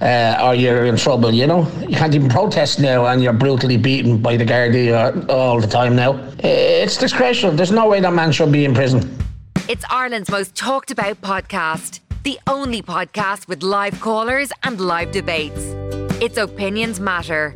[0.00, 1.70] Uh, or you're in trouble, you know.
[1.86, 5.94] You can't even protest now, and you're brutally beaten by the Gardaí all the time
[5.94, 6.18] now.
[6.38, 7.50] It's disgraceful.
[7.50, 9.14] There's no way that man should be in prison.
[9.68, 15.74] It's Ireland's most talked about podcast, the only podcast with live callers and live debates.
[16.20, 17.54] It's Opinions Matter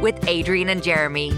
[0.00, 1.32] with Adrian and Jeremy.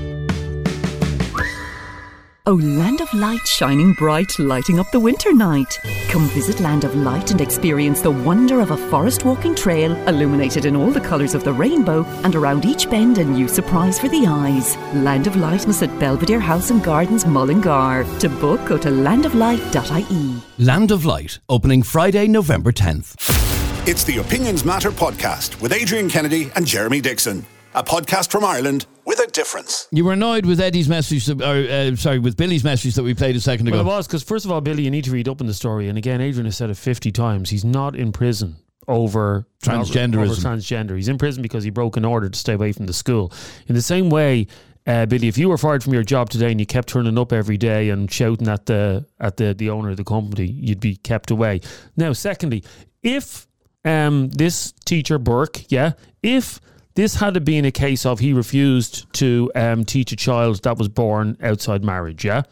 [2.45, 5.81] Oh, Land of Light shining bright, lighting up the winter night.
[6.11, 10.67] Come visit Land of Light and experience the wonder of a forest walking trail, illuminated
[10.67, 14.09] in all the colours of the rainbow, and around each bend a new surprise for
[14.09, 14.77] the eyes.
[14.97, 18.05] Land of Light is at Belvedere House and Gardens, Mullingar.
[18.19, 20.43] To book, go to landoflight.ie.
[20.63, 23.66] Land of Light, opening Friday, November 10th.
[23.89, 28.87] It's the Opinions Matter podcast with Adrian Kennedy and Jeremy Dixon, a podcast from Ireland
[29.05, 29.87] with a difference.
[29.93, 33.37] You were annoyed with Eddie's message, or uh, sorry, with Billy's message that we played
[33.37, 33.77] a second ago.
[33.77, 35.55] Well, it was because first of all, Billy, you need to read up in the
[35.55, 37.49] story, and again, Adrian has said it fifty times.
[37.49, 38.57] He's not in prison
[38.89, 40.17] over Transgenderism.
[40.17, 40.97] Over transgender.
[40.97, 43.33] He's in prison because he broke an order to stay away from the school.
[43.69, 44.49] In the same way,
[44.89, 47.33] uh, Billy, if you were fired from your job today and you kept turning up
[47.33, 50.97] every day and shouting at the at the, the owner of the company, you'd be
[50.97, 51.61] kept away.
[51.97, 52.65] Now, secondly,
[53.05, 53.47] if
[53.87, 56.61] um, this teacher Burke, yeah, if
[56.95, 60.89] this had been a case of he refused to um, teach a child that was
[60.89, 62.43] born outside marriage, yeah.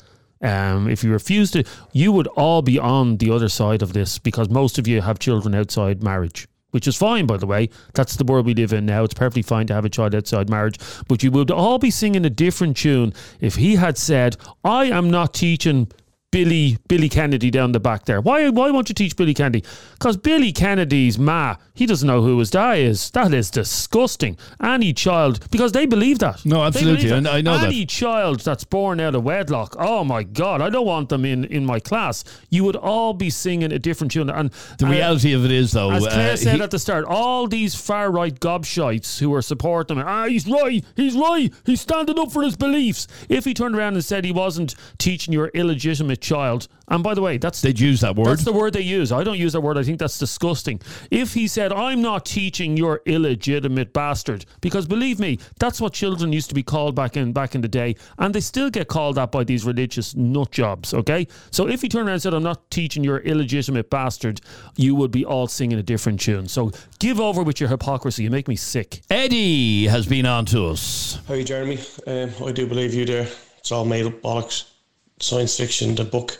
[0.41, 4.19] Um, if you refuse to, you would all be on the other side of this
[4.19, 7.71] because most of you have children outside marriage which is fine, by the way.
[7.93, 9.05] That's the world we live in now.
[9.05, 10.77] It's perfectly fine to have a child outside marriage.
[11.07, 15.09] But you would all be singing a different tune if he had said, I am
[15.09, 15.87] not teaching
[16.35, 18.21] Billy Billy Kennedy down the back there.
[18.21, 19.63] Why why won't you teach Billy Kennedy?
[19.93, 23.09] Because Billy Kennedy's ma, he doesn't know who his dad is.
[23.13, 24.37] That is disgusting.
[24.61, 26.45] Any child, because they believe that.
[26.45, 27.09] No, absolutely.
[27.09, 27.29] That.
[27.29, 27.89] I, I know Any that.
[27.89, 31.65] child that's born out of wedlock, oh my God, I don't want them in, in
[31.65, 32.25] my class.
[32.51, 34.29] You would all be singing a different tune.
[34.29, 37.05] And The reality of it is, though, as Claire uh, said he- at the start,
[37.05, 41.81] all these far right gobshites who are supporting him, ah, he's right, he's right, he's
[41.81, 43.07] standing up for his beliefs.
[43.29, 47.23] If he turned around and said he wasn't teaching your illegitimate child, and by the
[47.23, 48.27] way, that's they'd use that word.
[48.27, 49.13] that's the word they use.
[49.13, 49.79] I don't use that word.
[49.79, 50.81] I think that's disgusting.
[51.11, 56.33] If he said, I'm not teaching your illegitimate bastard, because believe me, that's what children
[56.33, 59.17] used to be called back in back in the day, and they still get called
[59.17, 61.27] that by these religious nut jobs, okay?
[61.51, 64.41] So if he turned around and said, I'm not teaching your illegitimate bastard,
[64.77, 66.49] you would be all singing a different tune.
[66.49, 68.25] So give over with your hypocrisy.
[68.25, 69.03] You make me sick.
[69.11, 71.21] Eddie has been on to us.
[71.29, 71.79] How you, Jeremy?
[72.07, 73.29] Um, I do believe you there.
[73.59, 74.74] It's all made up bollocks.
[75.21, 76.37] Science fiction, the book,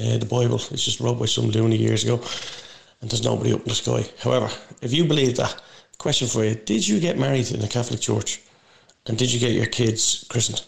[0.00, 2.20] uh, the Bible, it's just wrote by some loony years ago,
[3.00, 4.04] and there's nobody up in the sky.
[4.22, 4.48] However,
[4.80, 5.60] if you believe that,
[5.98, 8.40] question for you: Did you get married in a Catholic church,
[9.06, 10.62] and did you get your kids christened?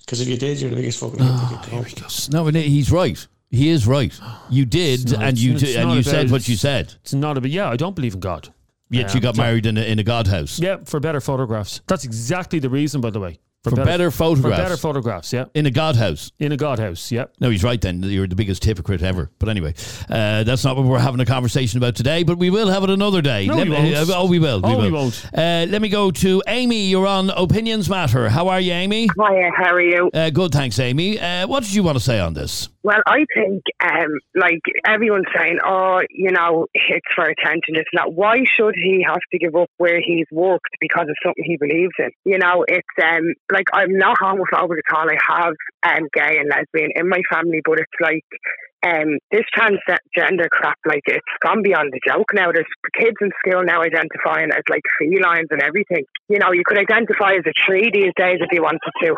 [0.00, 1.18] Because if you did, you're the biggest fucking.
[1.20, 3.26] Oh, No, he's right.
[3.50, 4.18] He is right.
[4.50, 6.94] You did, not- and you it's did, and you about- said what you said.
[7.02, 8.52] It's not about, yeah, I don't believe in God.
[8.90, 10.60] Yet you Um, got married in a, in a god house.
[10.60, 11.80] Yeah, for better photographs.
[11.88, 13.40] That's exactly the reason, by the way.
[13.70, 14.62] For better For photographs.
[14.62, 15.44] better photographs, yeah.
[15.54, 16.30] In a god house.
[16.38, 17.24] In a god house, yeah.
[17.40, 18.02] No, he's right then.
[18.02, 19.30] You're the biggest hypocrite ever.
[19.38, 19.74] But anyway,
[20.10, 22.90] uh, that's not what we're having a conversation about today, but we will have it
[22.90, 23.46] another day.
[23.46, 24.10] No, Let we me- won't.
[24.10, 24.60] uh, oh, we will.
[24.64, 24.82] Oh, will.
[24.82, 25.24] we won't.
[25.32, 26.86] Uh, let me go to Amy.
[26.86, 28.28] You're on Opinions Matter.
[28.28, 29.08] How are you, Amy?
[29.18, 30.10] Hiya, how are you?
[30.14, 31.18] Uh, good, thanks, Amy.
[31.18, 32.68] Uh, what did you want to say on this?
[32.86, 37.74] Well, I think, um, like everyone's saying, oh, you know, it's for attention.
[37.74, 38.14] It's not.
[38.14, 41.98] Why should he have to give up where he's worked because of something he believes
[41.98, 42.10] in?
[42.24, 45.10] You know, it's um, like I'm not homophobic at all.
[45.10, 48.22] I have um, gay and lesbian in my family, but it's like
[48.86, 52.52] um, this transgender crap, like it's gone beyond the joke now.
[52.52, 56.04] There's kids in school now identifying as like felines and everything.
[56.28, 59.16] You know, you could identify as a tree these days if you wanted to.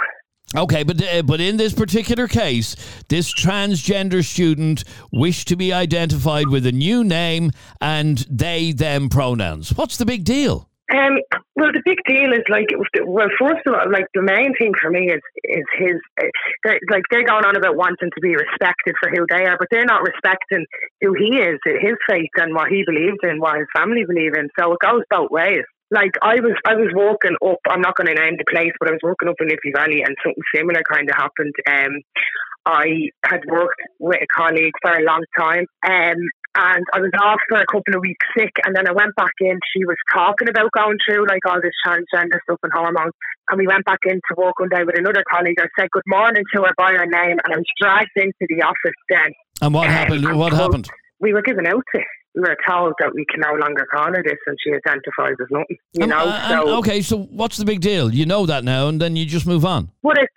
[0.57, 2.75] Okay, but uh, but in this particular case,
[3.09, 4.83] this transgender student
[5.13, 7.51] wished to be identified with a new name
[7.83, 9.77] and they them pronouns.
[9.77, 10.69] What's the big deal?
[10.91, 11.21] Um,
[11.55, 12.73] well, the big deal is like,
[13.05, 16.01] well, first of all, like the main thing for me is is his,
[16.65, 19.69] they're, like they're going on about wanting to be respected for who they are, but
[19.71, 20.65] they're not respecting
[21.03, 24.49] who he is, his faith, and what he believes in, what his family believe in.
[24.59, 25.69] So it goes both ways.
[25.91, 27.61] Like I was, I was walking up.
[27.69, 30.03] I'm not going to name the place, but I was walking up in Liffey Valley,
[30.05, 31.55] and something similar kind of happened.
[31.65, 32.03] Um,
[32.67, 36.21] I had worked with a colleague for a long time, um,
[36.55, 39.33] and I was off for a couple of weeks sick, and then I went back
[39.41, 39.59] in.
[39.73, 43.17] She was talking about going through like all this transgender stuff and hormones,
[43.49, 45.57] and we went back in to work one day with another colleague.
[45.59, 48.61] I said good morning to her by her name, and I was dragged into the
[48.61, 49.33] office then.
[49.63, 50.25] And what um, happened?
[50.27, 50.91] And what happened?
[51.21, 52.03] We were given out to.
[52.39, 55.49] We were told that we can no longer call her this, and she identifies as
[55.51, 55.77] nothing.
[55.95, 56.25] You um, know.
[56.29, 58.15] Uh, so okay, so what's the big deal?
[58.15, 59.91] You know that now, and then you just move on.
[60.03, 60.33] What it's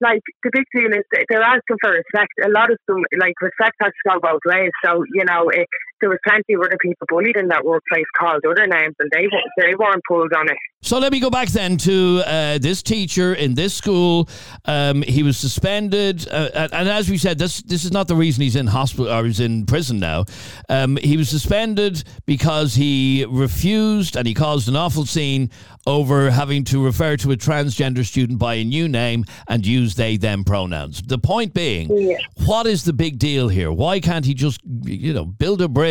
[0.00, 2.32] like the big deal is they're asking for respect.
[2.44, 4.70] A lot of them, like respect has to go both ways.
[4.84, 5.66] So you know, it,
[6.00, 9.28] there was plenty of other people bullied in that workplace called other names, and they
[9.56, 10.56] they weren't pulled on it.
[10.82, 14.30] So let me go back then to uh, this teacher in this school.
[14.64, 18.42] Um, he was suspended, uh, and as we said, this this is not the reason
[18.42, 20.24] he's in hospital or he's in prison now.
[20.68, 25.50] Um, he was suspended because he refused and he caused an awful scene
[25.86, 30.16] over having to refer to a transgender student by a new name and use they
[30.16, 31.02] them pronouns.
[31.02, 32.18] The point being, yeah.
[32.46, 33.72] what is the big deal here?
[33.72, 35.89] Why can't he just you know build a bridge,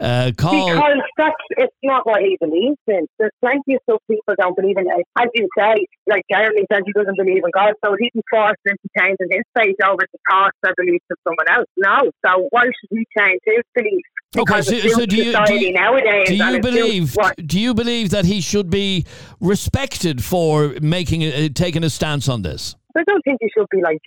[0.00, 0.66] uh, call?
[0.66, 3.06] Because that's it's not what he believes in.
[3.18, 4.86] There's plenty of stuff people don't believe in.
[4.86, 5.06] It.
[5.18, 8.60] As you say, like Jeremy says, he doesn't believe in God, so he he's forced
[8.64, 11.66] into changing his faith over to trust or beliefs of someone else.
[11.76, 14.08] No, so why should he change his beliefs?
[14.36, 18.24] Okay, so, so do you, do you, nowadays, do you believe do you believe that
[18.24, 19.06] he should be
[19.40, 22.76] respected for making taking a stance on this?
[22.96, 23.98] I don't think he should be like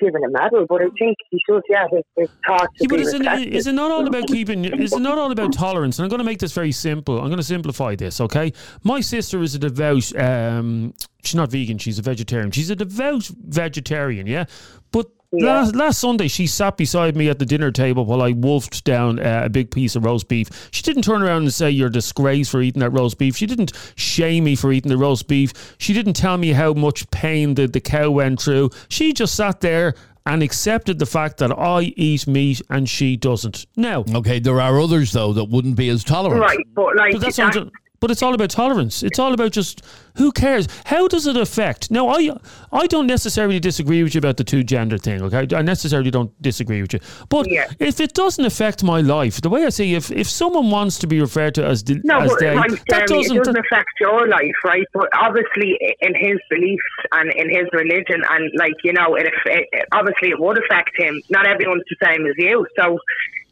[0.00, 1.62] given a medal, but I think he should.
[1.68, 2.72] Yeah, his, his thoughts.
[2.80, 4.64] Yeah, but isn't it, is it not all about keeping?
[4.64, 5.98] Is it not all about tolerance?
[5.98, 7.18] And I'm going to make this very simple.
[7.20, 8.20] I'm going to simplify this.
[8.20, 10.14] Okay, my sister is a devout.
[10.16, 11.78] Um, she's not vegan.
[11.78, 12.50] She's a vegetarian.
[12.50, 14.26] She's a devout vegetarian.
[14.26, 14.44] Yeah,
[14.92, 15.06] but
[15.38, 15.60] yeah.
[15.60, 19.18] Last, last Sunday, she sat beside me at the dinner table while I wolfed down
[19.18, 20.68] uh, a big piece of roast beef.
[20.70, 23.36] She didn't turn around and say, You're disgrace for eating that roast beef.
[23.36, 25.76] She didn't shame me for eating the roast beef.
[25.78, 28.70] She didn't tell me how much pain the, the cow went through.
[28.88, 29.94] She just sat there
[30.26, 33.66] and accepted the fact that I eat meat and she doesn't.
[33.76, 36.42] Now, okay, there are others though that wouldn't be as tolerant.
[36.42, 37.70] Right, but like but that's that,
[38.00, 39.02] but it's all about tolerance.
[39.02, 39.82] It's all about just
[40.16, 40.66] who cares?
[40.86, 41.90] How does it affect?
[41.90, 42.36] Now, I
[42.72, 45.22] I don't necessarily disagree with you about the two gender thing.
[45.22, 47.00] Okay, I necessarily don't disagree with you.
[47.28, 47.70] But yeah.
[47.78, 51.06] if it doesn't affect my life, the way I see, if if someone wants to
[51.06, 54.28] be referred to as no, as they, right, that Jeremy, doesn't, it doesn't affect your
[54.28, 54.86] life, right?
[54.92, 56.82] But obviously, in his beliefs
[57.12, 61.20] and in his religion, and like you know, it, it obviously it would affect him.
[61.30, 62.98] Not everyone's the same as you, so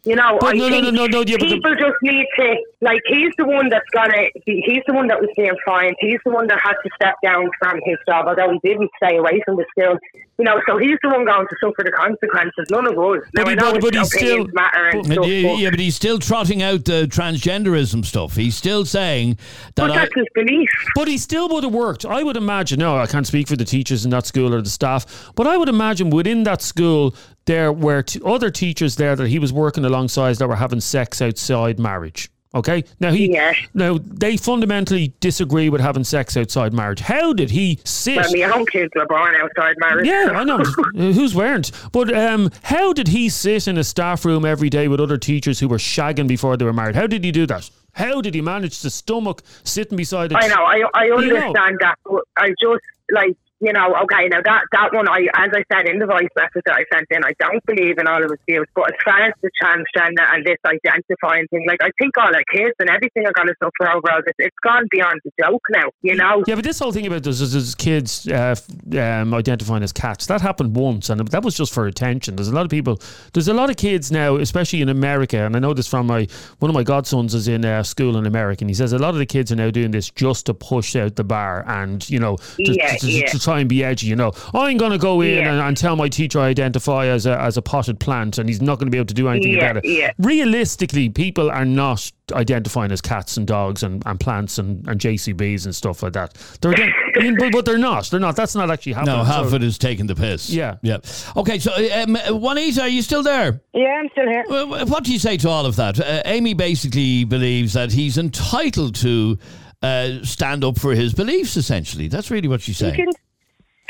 [0.04, 3.00] you know, but I no, think no, no, no, yeah, people just need to like.
[3.06, 4.28] He's the one that's gonna.
[4.44, 5.96] He's the one that was being fined.
[5.98, 9.16] He's the one that had to step down from his job, although he didn't stay
[9.16, 9.98] away from the school.
[10.36, 12.66] You know, so he's the one going to suffer the consequences.
[12.68, 13.22] None of us.
[13.32, 16.18] But, now, he, but, but he's still matter but, stuff, yeah, yeah, but he's still
[16.18, 18.34] trotting out the transgenderism stuff.
[18.34, 19.38] He's still saying
[19.76, 19.88] that.
[19.88, 20.68] But I, that's his belief.
[20.96, 22.04] But he still would have worked.
[22.04, 22.80] I would imagine.
[22.80, 25.56] No, I can't speak for the teachers in that school or the staff, but I
[25.56, 27.14] would imagine within that school
[27.46, 31.20] there were t- other teachers there that he was working alongside that were having sex
[31.20, 32.30] outside marriage.
[32.54, 32.84] Okay.
[33.00, 33.32] Now he.
[33.32, 33.52] Yeah.
[33.74, 37.00] Now they fundamentally disagree with having sex outside marriage.
[37.00, 38.16] How did he sit?
[38.16, 40.06] Well, my own kids were born outside marriage.
[40.06, 40.58] Yeah, I know.
[40.94, 41.72] Who's weren't?
[41.90, 45.58] But um, how did he sit in a staff room every day with other teachers
[45.58, 46.94] who were shagging before they were married?
[46.94, 47.68] How did he do that?
[47.92, 50.32] How did he manage to stomach sitting beside?
[50.32, 50.64] A I know.
[50.64, 51.76] I I understand you know?
[51.80, 52.22] that.
[52.36, 55.98] I just like you know, okay, now that that one, I as I said in
[55.98, 58.66] the voice message that I sent in, I don't believe in all of his views.
[58.74, 62.44] But as far as the transgender and this identifying thing, like I think all our
[62.52, 64.20] kids and everything are going to suffer overall.
[64.26, 66.42] It's, it's gone beyond the joke now, you know.
[66.46, 68.56] Yeah, but this whole thing about this is kids uh,
[68.98, 72.36] um, identifying as cats that happened once, and that was just for attention.
[72.36, 73.00] There's a lot of people.
[73.32, 76.26] There's a lot of kids now, especially in America, and I know this from my
[76.58, 79.10] one of my godsons is in uh, school in America, and he says a lot
[79.10, 82.18] of the kids are now doing this just to push out the bar and you
[82.18, 83.26] know to, yeah, to, yeah.
[83.26, 84.08] to try try and be edgy.
[84.08, 85.52] You know, I'm going to go in yeah.
[85.52, 88.60] and, and, tell my teacher I identify as a as a potted plant, and he's
[88.60, 89.84] not going to be able to do anything yeah, about it.
[89.84, 90.12] Yeah.
[90.18, 95.66] Realistically, people are not identifying as cats and dogs and, and plants and, and JCBs
[95.66, 96.34] and stuff like that.
[96.60, 98.06] They're I mean, but, but, they're not.
[98.06, 98.34] They're not.
[98.34, 99.16] That's not actually happening.
[99.16, 99.46] No, half so.
[99.48, 100.48] of it is taking the piss.
[100.50, 100.76] Yeah.
[100.82, 100.98] Yeah.
[101.36, 103.60] Okay, so um, Juanita, are you still there?
[103.74, 104.44] Yeah, I'm still here.
[104.86, 106.00] What do you say to all of that?
[106.00, 109.38] Uh, Amy basically believes that he's entitled to
[109.82, 112.08] uh, stand up for his beliefs, essentially.
[112.08, 113.12] That's really what she's saying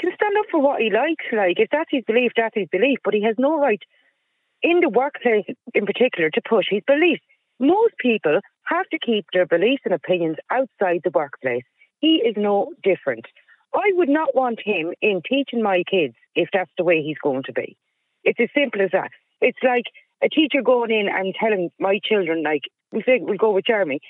[0.01, 1.25] stand up for what he likes.
[1.33, 2.99] Like, if that's his belief, that's his belief.
[3.05, 3.83] But he has no right,
[4.63, 7.23] in the workplace in particular, to push his beliefs.
[7.61, 11.65] Most people have to keep their beliefs and opinions outside the workplace.
[12.01, 13.27] He is no different.
[13.75, 17.43] I would not want him in teaching my kids if that's the way he's going
[17.45, 17.77] to be.
[18.23, 19.11] It's as simple as that.
[19.41, 19.85] It's like
[20.23, 24.01] a teacher going in and telling my children, like, we say, we'll go with Jeremy,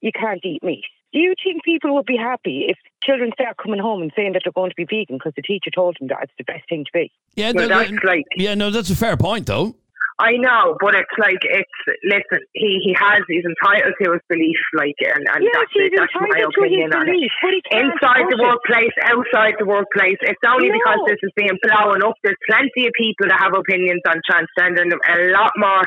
[0.00, 0.84] you can't eat meat.
[1.12, 4.42] Do you think people would be happy if children start coming home and saying that
[4.44, 6.84] they're going to be vegan because the teacher told them that it's the best thing
[6.84, 7.12] to be?
[7.36, 9.76] Yeah, Well, no, that's no- like- yeah, no, that's a fair point, though.
[10.20, 12.44] I know, but it's like it's listen.
[12.52, 15.92] He he has he's entitled to his belief, like, and, and Yes, that's he's it.
[15.96, 17.12] That's my entitled to his opinion on it.
[17.16, 18.46] belief, but Inside the push it.
[18.46, 20.78] workplace, outside the workplace, it's only No.
[20.78, 22.14] because this is being blown up.
[22.22, 25.82] There's plenty of people that have opinions on transgender, and a lot more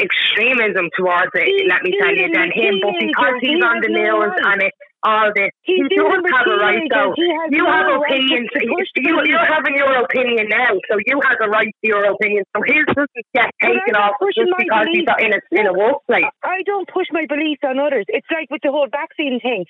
[0.00, 1.46] extremism towards it.
[1.46, 4.34] He's let me tell you than him, but because he's he on the no news
[4.42, 7.12] and it's all this, He's he does have a right though.
[7.16, 8.48] You no have right to- opinion.
[8.48, 11.84] to push the You, you're having your opinion now, so you have a right to
[11.86, 12.42] your opinion.
[12.56, 15.20] So his doesn't get taken off just because he's beliefs.
[15.20, 16.24] in a in a workplace.
[16.42, 18.06] I don't push my beliefs on others.
[18.08, 19.64] It's like with the whole vaccine thing.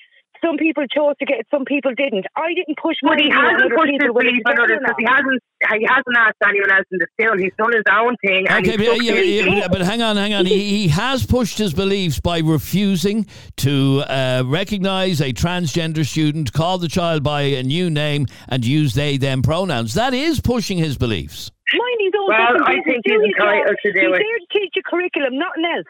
[0.44, 2.26] Some people chose to get it, some people didn't.
[2.36, 4.96] I didn't push my But he hasn't other pushed his people belief on others because
[4.98, 5.42] he hasn't
[5.80, 7.38] he hasn't asked anyone else in the still.
[7.38, 8.46] He's done his own thing.
[8.48, 9.64] and Okay, but, yeah, yeah, belief.
[9.70, 10.44] but hang on, hang on.
[10.44, 13.26] He, he has pushed his beliefs by refusing
[13.58, 18.92] to uh, recognise a transgender student, call the child by a new name, and use
[18.94, 19.94] they them pronouns.
[19.94, 21.50] That is pushing his beliefs.
[21.72, 22.38] Mind his own Well,
[22.68, 22.84] I business.
[22.84, 23.48] think Do he's his job.
[23.48, 24.22] entitled to do He's it.
[24.22, 25.86] there to teach a curriculum, nothing else.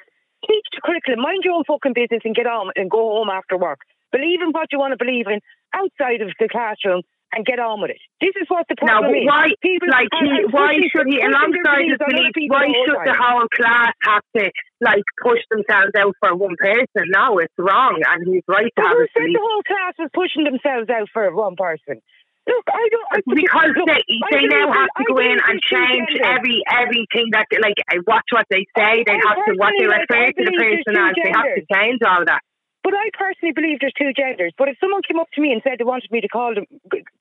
[0.47, 1.21] Teach the curriculum.
[1.21, 3.81] Mind your own fucking business and get on and go home after work.
[4.15, 5.43] Believe in what you want to believe in
[5.75, 7.03] outside of the classroom
[7.35, 7.99] and get on with it.
[8.23, 9.27] This is what the problem is.
[9.27, 9.51] why?
[9.59, 13.03] People like he, why should he, alongside his beliefs on other beliefs, people why should
[13.03, 14.45] the whole class have to
[14.79, 17.11] like push themselves out for one person?
[17.11, 19.35] No, it's wrong, and he's right to But have who said beliefs.
[19.35, 21.99] the whole class was pushing themselves out for one person?
[22.47, 23.09] Look, I don't.
[23.11, 27.49] I, because look, they, they now have to go in and change every everything that
[27.59, 29.03] like watch what they say.
[29.03, 31.17] They have to what they refer to the person as.
[31.19, 32.45] They have to change all that.
[32.85, 34.53] But I personally believe there's two genders.
[34.61, 36.69] But if someone came up to me and said they wanted me to call them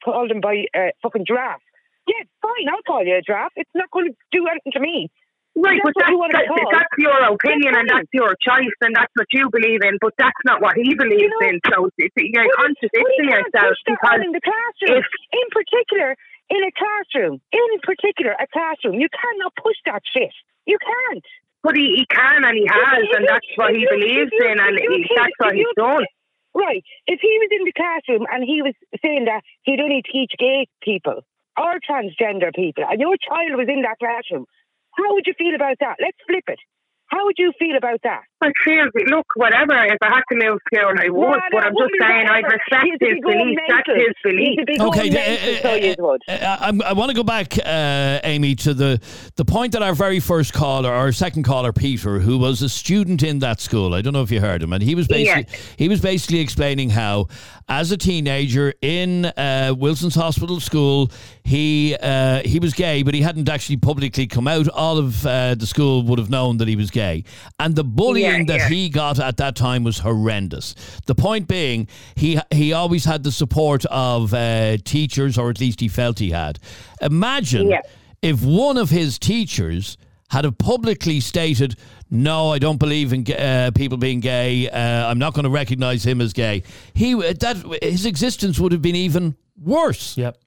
[0.04, 1.64] call them by uh, fucking giraffe,
[2.06, 3.56] yeah, fine, I'll call you a giraffe.
[3.56, 5.08] It's not going to do anything to me.
[5.56, 9.14] Right, That's but that's, you that's, that's your opinion and that's your choice and that's
[9.14, 11.62] what you believe in, but that's not what he believes know- in.
[11.70, 14.98] So it's, you're contradicting yourself because in the classroom.
[14.98, 16.18] if in particular,
[16.50, 20.34] in a classroom, in particular, a classroom, you cannot push that shit.
[20.66, 21.26] You can't.
[21.64, 25.08] But he, he can and he has, and that's what he believes in, and he,
[25.16, 26.06] that's what he's done.
[26.54, 26.84] Right.
[27.08, 30.68] If he was in the classroom and he was saying that he'd only teach gay
[30.84, 31.26] people
[31.58, 34.46] or transgender people, and your child was in that classroom,
[34.92, 35.98] how would you feel about that?
[36.00, 36.60] Let's flip it.
[37.08, 38.24] How would you feel about that?
[38.44, 39.74] I feel, look, whatever.
[39.86, 41.20] If I had to move school, I would.
[41.20, 43.60] Well, but I'm just wouldn't saying, I'd respect his going belief.
[43.70, 44.60] That's his belief.
[44.82, 46.22] Okay, going uh, mental, so you would.
[46.28, 49.00] uh, I'm- I want to go back, uh, Amy, to the
[49.36, 53.24] the point that our very first caller, our second caller, Peter, who was a student
[53.24, 53.94] in that school.
[53.94, 55.46] I don't know if you heard him, and he was basically
[55.78, 57.28] he was basically explaining how,
[57.70, 61.10] as a teenager in uh, Wilson's Hospital School,
[61.44, 64.68] he uh, he was gay, but he hadn't actually publicly come out.
[64.70, 67.24] All of uh, the school would have known that he was gay,
[67.60, 68.68] and the bullying Yeah, that yeah.
[68.70, 70.76] he got at that time was horrendous.
[71.06, 75.80] The point being, he he always had the support of uh, teachers, or at least
[75.80, 76.60] he felt he had.
[77.02, 77.82] Imagine Yeah.
[78.22, 79.98] if one of his teachers
[80.30, 81.76] had have publicly stated,
[82.10, 84.70] "No, I don't believe in uh, people being gay.
[84.70, 86.64] Uh, I'm not going to recognize him as gay."
[86.94, 90.18] He that his existence would have been even worse.
[90.18, 90.38] Yep.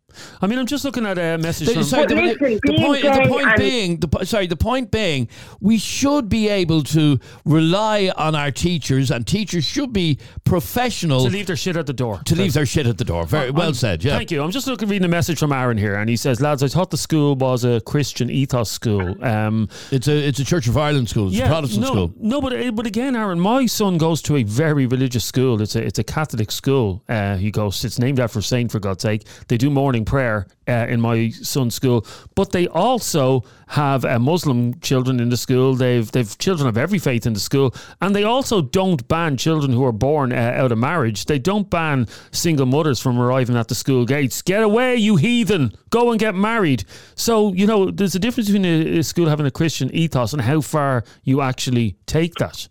[0.40, 1.82] I mean, I'm just looking at a message The, from.
[1.84, 4.90] sorry, the, listen, the being point, the gay point and- being, the, sorry, the point
[4.90, 5.28] being,
[5.60, 11.30] we should be able to rely on our teachers, and teachers should be professional to
[11.30, 12.20] leave their shit at the door.
[12.24, 13.26] to leave their shit at the door.
[13.26, 14.02] Very well I'm- said.
[14.02, 14.16] Yeah.
[14.16, 14.42] Thank you.
[14.42, 16.90] I'm just looking reading a message from Aaron here, and he says, "Lads, I thought
[16.90, 21.08] the school was a Christian ethos school." Um, It's a it's a Church of Ireland
[21.10, 21.28] school.
[21.28, 22.14] It's a Protestant no, school.
[22.18, 25.60] No, but uh, but again, Aaron, my son goes to a very religious school.
[25.60, 27.02] It's a it's a Catholic school.
[27.08, 27.84] Uh, he goes.
[27.84, 29.26] It's named after a saint, for God's sake.
[29.48, 34.78] They do morning prayer uh, in my son's school, but they also have uh, Muslim
[34.80, 35.74] children in the school.
[35.74, 39.72] They've they've children of every faith in the school, and they also don't ban children
[39.72, 41.26] who are born uh, out of marriage.
[41.26, 44.40] They don't ban single mothers from arriving at the school gates.
[44.42, 45.72] Get away, you heathen!
[45.90, 46.84] Go and get married.
[47.14, 50.42] So you know, there's a difference between a, a school having a Christian ethos and
[50.42, 52.68] how far you actually take that.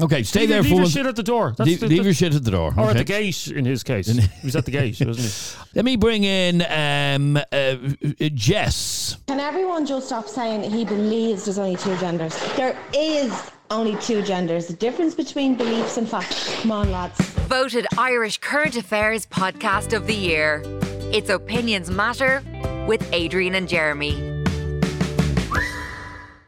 [0.00, 1.54] Okay, stay leave, there leave for your shit at the door.
[1.56, 2.74] That's Leave, the- leave your shit at the door.
[2.76, 4.08] or at the gate in his case.
[4.08, 5.70] he was at the gate, wasn't he?
[5.76, 7.76] Let me bring in um, uh,
[8.34, 9.18] Jess.
[9.28, 12.36] Can everyone just stop saying that he believes there's only two genders?
[12.56, 13.32] There is
[13.70, 14.66] only two genders.
[14.66, 16.52] The difference between beliefs and facts.
[16.62, 17.20] Come on, lads.
[17.46, 20.60] Voted Irish Current Affairs Podcast of the Year.
[21.12, 22.42] It's Opinions Matter
[22.88, 24.33] with Adrian and Jeremy.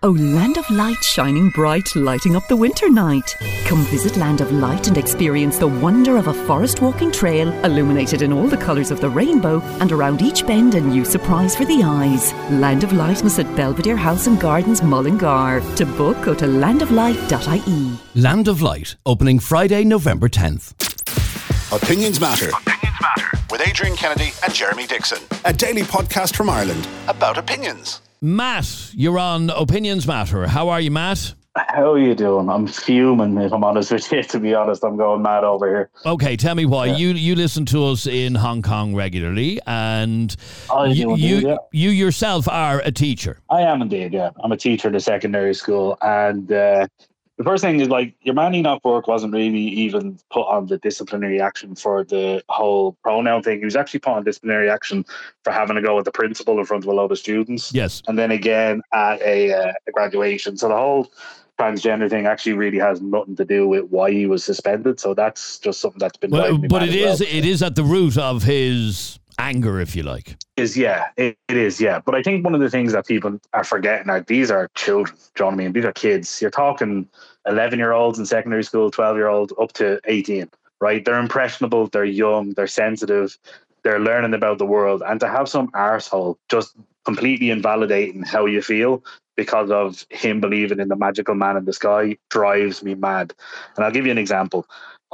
[0.03, 3.35] Oh, Land of Light shining bright, lighting up the winter night.
[3.65, 8.21] Come visit Land of Light and experience the wonder of a forest walking trail, illuminated
[8.21, 11.65] in all the colours of the rainbow, and around each bend a new surprise for
[11.65, 12.35] the eyes.
[12.51, 15.63] Land of Light is at Belvedere House and Gardens, Mullingar.
[15.77, 17.99] To book, go to landoflight.ie.
[18.21, 20.73] Land of Light, opening Friday, November 10th.
[21.75, 22.51] Opinions Matter.
[22.51, 23.39] Opinions Matter.
[23.51, 25.23] With Adrian Kennedy and Jeremy Dixon.
[25.47, 28.03] A daily podcast from Ireland about opinions.
[28.21, 30.47] Matt, you're on Opinions Matter.
[30.47, 31.35] How are you, Matt?
[31.57, 32.51] How are you doing?
[32.51, 34.23] I'm fuming, if I'm honest with you.
[34.27, 35.91] To be honest, I'm going mad over here.
[36.05, 36.87] Okay, tell me why.
[36.87, 40.35] You you listen to us in Hong Kong regularly, and
[40.71, 41.57] I you do you, yeah.
[41.73, 43.39] you yourself are a teacher.
[43.51, 44.31] I am indeed, yeah.
[44.43, 46.87] I'm a teacher in a secondary school, and uh,
[47.39, 50.78] the first thing is like your man Enoch Burke wasn't really even put on the
[50.78, 53.59] disciplinary action for the whole pronoun thing.
[53.59, 55.05] He was actually put on disciplinary action
[55.45, 57.72] for having a go at the principal in front of a load of students.
[57.74, 58.03] Yes.
[58.09, 60.57] and then again at a, uh, a graduation.
[60.57, 61.11] So the whole
[61.59, 64.99] transgender thing actually really has nothing to do with why he was suspended.
[64.99, 66.30] So that's just something that's been.
[66.30, 67.28] Well, but it is well.
[67.30, 70.37] it is at the root of his anger, if you like.
[70.57, 72.01] is yeah, it, it is yeah.
[72.05, 75.16] But I think one of the things that people are forgetting are these are children.
[75.34, 75.72] Do you know what I mean?
[75.72, 76.41] These are kids.
[76.41, 77.09] You're talking
[77.47, 80.51] eleven year olds in secondary school, twelve year old up to eighteen.
[80.80, 81.05] Right?
[81.05, 81.87] They're impressionable.
[81.87, 82.53] They're young.
[82.53, 83.39] They're sensitive.
[83.82, 86.74] They're learning about the world, and to have some arsehole just
[87.05, 89.05] completely invalidating how you feel
[89.37, 93.32] because of him believing in the magical man in the sky drives me mad.
[93.76, 94.66] And I'll give you an example.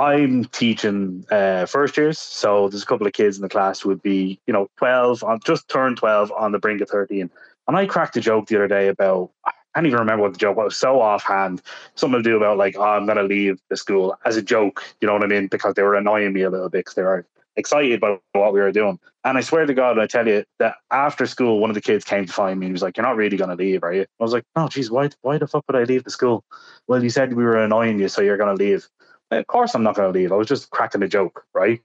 [0.02, 3.88] I'm teaching uh, first years, so there's a couple of kids in the class who
[3.90, 7.30] would be, you know, 12, on just turned 12 on the brink of 13.
[7.68, 10.40] And I cracked a joke the other day about, I can't even remember what the
[10.40, 11.62] joke was, so offhand.
[11.94, 14.82] Something to do about, like, oh, I'm going to leave the school as a joke,
[15.00, 15.46] you know what I mean?
[15.46, 17.24] Because they were annoying me a little bit because they were
[17.54, 18.98] excited by what we were doing.
[19.24, 22.04] And I swear to God, I tell you that after school, one of the kids
[22.04, 24.02] came to find me and was like, You're not really going to leave, are you?
[24.02, 26.44] I was like, No, geez, why, why the fuck would I leave the school?
[26.88, 28.88] Well, you said we were annoying you, so you're going to leave.
[29.38, 30.32] Of course, I'm not going to leave.
[30.32, 31.80] I was just cracking a joke, right?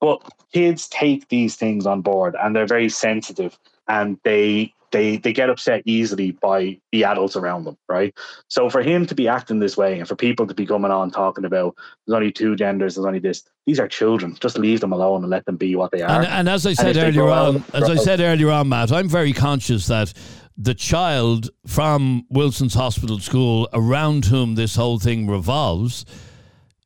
[0.00, 0.22] But
[0.52, 5.50] kids take these things on board and they're very sensitive and they they they get
[5.50, 8.14] upset easily by the adults around them, right?
[8.48, 11.10] So for him to be acting this way and for people to be coming on
[11.10, 11.74] talking about
[12.06, 14.36] there's only two genders, there's only this, these are children.
[14.40, 16.20] Just leave them alone and let them be what they are.
[16.20, 18.92] And, and as I said earlier grow out- on, as I said earlier on, Matt,
[18.92, 20.12] I'm very conscious that
[20.56, 26.04] the child from Wilson's Hospital School around whom this whole thing revolves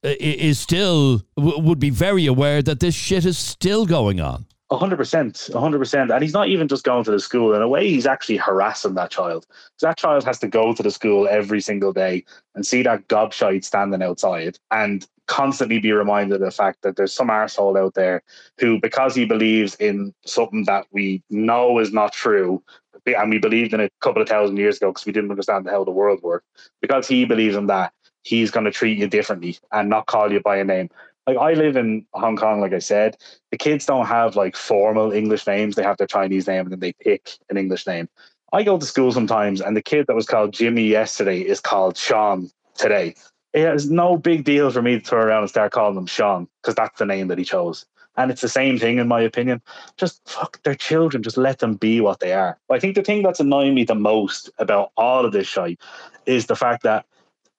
[0.04, 4.44] Uh, is still would be very aware that this shit is still going on.
[4.70, 7.54] A hundred percent, a hundred percent, and he's not even just going to the school.
[7.54, 9.46] In a way, he's actually harassing that child.
[9.46, 12.24] 'Cause that child has to go to the school every single day
[12.54, 17.12] and see that gobshite standing outside, and constantly be reminded of the fact that there's
[17.12, 18.22] some arsehole out there
[18.60, 22.62] who, because he believes in something that we know is not true,
[23.06, 25.68] and we believed in it a couple of thousand years ago because we didn't understand
[25.68, 26.46] how the world worked,
[26.82, 27.92] because he believes in that,
[28.26, 30.90] he's going to treat you differently and not call you by a name.
[31.28, 33.16] Like I live in Hong Kong, like I said,
[33.52, 35.76] the kids don't have like formal English names.
[35.76, 38.08] They have their Chinese name and then they pick an English name.
[38.52, 41.96] I go to school sometimes and the kid that was called Jimmy yesterday is called
[41.96, 43.14] Sean today.
[43.52, 46.48] It is no big deal for me to turn around and start calling him Sean
[46.62, 47.86] because that's the name that he chose.
[48.16, 49.60] And it's the same thing, in my opinion.
[49.98, 51.22] Just fuck, they're children.
[51.22, 52.58] Just let them be what they are.
[52.70, 55.80] I think the thing that's annoying me the most about all of this shite
[56.24, 57.04] is the fact that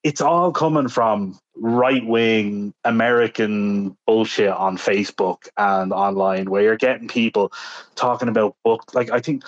[0.04, 7.08] it's all coming from right wing American bullshit on Facebook and online where you're getting
[7.08, 7.52] people
[7.96, 9.44] talking about book like I think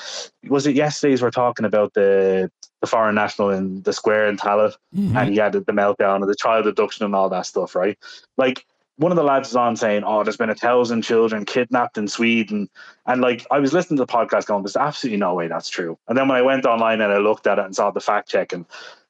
[0.47, 4.75] was it yesterday's we're talking about the the foreign national in the square in Tallaght
[4.95, 5.15] mm-hmm.
[5.15, 7.97] and he had the meltdown and the child abduction and all that stuff, right?
[8.37, 11.97] Like one of the lads was on saying, Oh, there's been a thousand children kidnapped
[11.97, 12.69] in Sweden.
[13.05, 15.97] And like I was listening to the podcast going, There's absolutely no way that's true.
[16.07, 18.29] And then when I went online and I looked at it and saw the fact
[18.29, 18.65] check and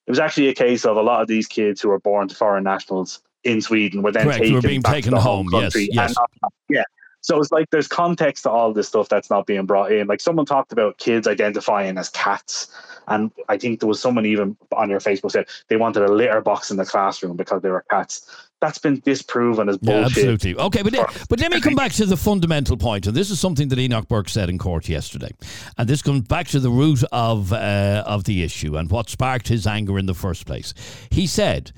[0.09, 2.35] it was actually a case of a lot of these kids who were born to
[2.35, 5.61] foreign nationals in Sweden were then Correct, taken being back taken to the home, home
[5.61, 5.89] yes, country.
[5.91, 6.09] yes.
[6.17, 6.83] And not- yeah.
[7.21, 10.07] So it's like there's context to all this stuff that's not being brought in.
[10.07, 12.73] Like someone talked about kids identifying as cats.
[13.07, 16.41] And I think there was someone even on your Facebook said they wanted a litter
[16.41, 18.48] box in the classroom because they were cats.
[18.61, 19.99] That's been disproven as bullshit.
[19.99, 20.55] Yeah, absolutely.
[20.55, 20.93] Okay, but
[21.29, 24.07] but let me come back to the fundamental point, and this is something that Enoch
[24.09, 25.31] Burke said in court yesterday,
[25.77, 29.47] and this comes back to the root of uh, of the issue and what sparked
[29.47, 30.73] his anger in the first place.
[31.09, 31.71] He said.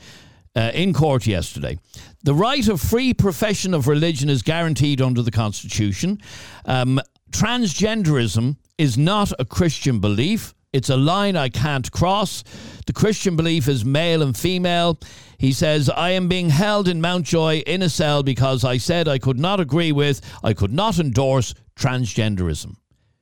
[0.54, 1.80] Uh, in court yesterday,
[2.24, 6.20] the right of free profession of religion is guaranteed under the Constitution.
[6.66, 7.00] Um,
[7.32, 10.54] transgenderism is not a Christian belief.
[10.74, 12.46] It's a line I can't cross.
[12.86, 14.98] The Christian belief is male and female.
[15.38, 19.18] He says, I am being held in Mountjoy in a cell because I said I
[19.18, 22.78] could not agree with, I could not endorse transgenderism.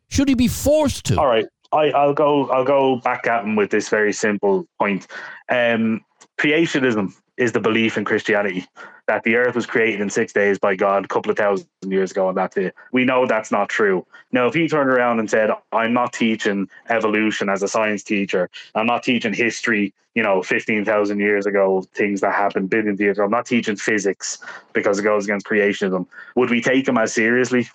[0.10, 1.20] Should he be forced to?
[1.20, 1.48] All right.
[1.72, 2.50] I, I'll go.
[2.50, 5.08] I'll go back at him with this very simple point.
[5.50, 6.04] Um,
[6.40, 8.68] creationism is the belief in Christianity
[9.08, 12.12] that the earth was created in six days by God a couple of thousand years
[12.12, 12.76] ago, and that's it.
[12.92, 14.06] We know that's not true.
[14.34, 18.50] Now, if he turned around and said, I'm not teaching evolution as a science teacher,
[18.76, 23.18] I'm not teaching history, you know, 15,000 years ago, things that happened billions of years
[23.18, 24.40] ago, I'm not teaching physics
[24.74, 27.70] because it goes against creationism, would we take him as seriously?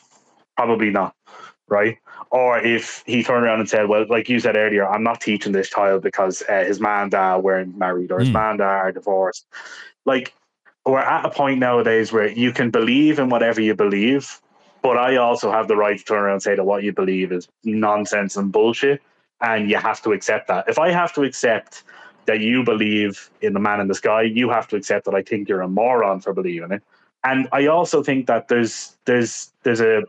[0.59, 1.17] Probably not,
[1.69, 1.99] right?
[2.31, 5.53] Or if he turned around and said, "Well, like you said earlier, I'm not teaching
[5.53, 8.33] this child because uh, his man dad weren't married or his Mm.
[8.33, 9.47] man dad are divorced,"
[10.05, 10.35] like
[10.87, 14.41] we're at a point nowadays where you can believe in whatever you believe,
[14.83, 17.33] but I also have the right to turn around and say that what you believe
[17.33, 19.01] is nonsense and bullshit,
[19.41, 20.69] and you have to accept that.
[20.69, 21.85] If I have to accept
[22.27, 25.23] that you believe in the man in the sky, you have to accept that I
[25.23, 26.83] think you're a moron for believing it.
[27.23, 30.03] And I also think that there's there's there's a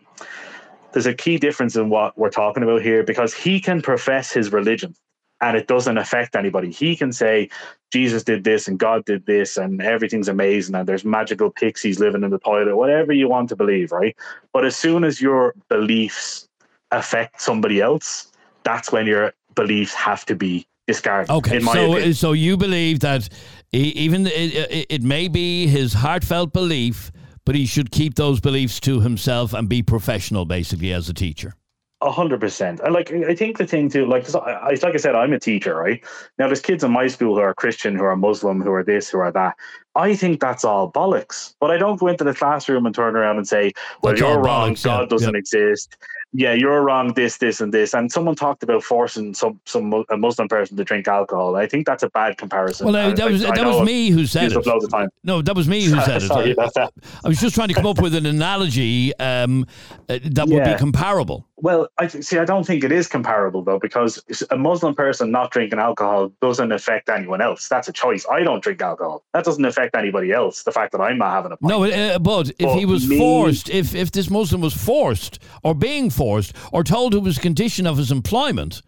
[0.95, 4.53] there's a key difference in what we're talking about here because he can profess his
[4.53, 4.95] religion
[5.41, 6.71] and it doesn't affect anybody.
[6.71, 7.49] He can say
[7.91, 12.23] Jesus did this and God did this and everything's amazing and there's magical pixies living
[12.23, 14.15] in the toilet, whatever you want to believe, right?
[14.53, 16.47] But as soon as your beliefs
[16.91, 18.31] affect somebody else,
[18.63, 21.29] that's when your beliefs have to be discarded.
[21.29, 22.13] Okay, in my so opinion.
[22.13, 23.27] so you believe that
[23.73, 27.11] even it, it, it may be his heartfelt belief,
[27.45, 31.55] but he should keep those beliefs to himself and be professional, basically, as a teacher.
[32.01, 32.81] A hundred percent.
[32.81, 35.75] And like, I think the thing too, like, I, like I said, I'm a teacher,
[35.75, 36.03] right?
[36.37, 39.09] Now, there's kids in my school who are Christian, who are Muslim, who are this,
[39.09, 39.55] who are that.
[39.95, 41.55] I think that's all bollocks.
[41.59, 43.71] But I don't go into the classroom and turn around and say,
[44.03, 44.73] "Well, That's you're wrong.
[44.73, 45.39] bollocks, yeah, God doesn't yeah.
[45.39, 45.97] exist.
[46.37, 47.13] Yeah, you're wrong.
[47.13, 50.83] This, this, and this." And someone talked about forcing some some a Muslim person to
[50.83, 51.55] drink alcohol.
[51.55, 52.87] I think that's a bad comparison.
[52.87, 54.65] Well, uh, that was that was me who said it.
[54.65, 55.07] loads of time.
[55.23, 56.27] No, that was me who said it.
[56.27, 56.93] Sorry about that.
[57.23, 59.65] I was just trying to come up with an analogy um,
[60.09, 61.47] uh, that would be comparable.
[61.57, 62.37] Well, I th- see.
[62.37, 66.71] I don't think it is comparable though, because a Muslim person not drinking alcohol doesn't
[66.71, 67.69] affect anyone else.
[67.69, 68.25] That's a choice.
[68.29, 69.23] I don't drink alcohol.
[69.33, 70.63] That doesn't affect anybody else.
[70.63, 71.69] The fact that I'm not having a pint.
[71.69, 75.73] No, uh, but if he was me- forced, if if this Muslim was forced or
[75.73, 78.81] being forced or told it was a condition of his employment,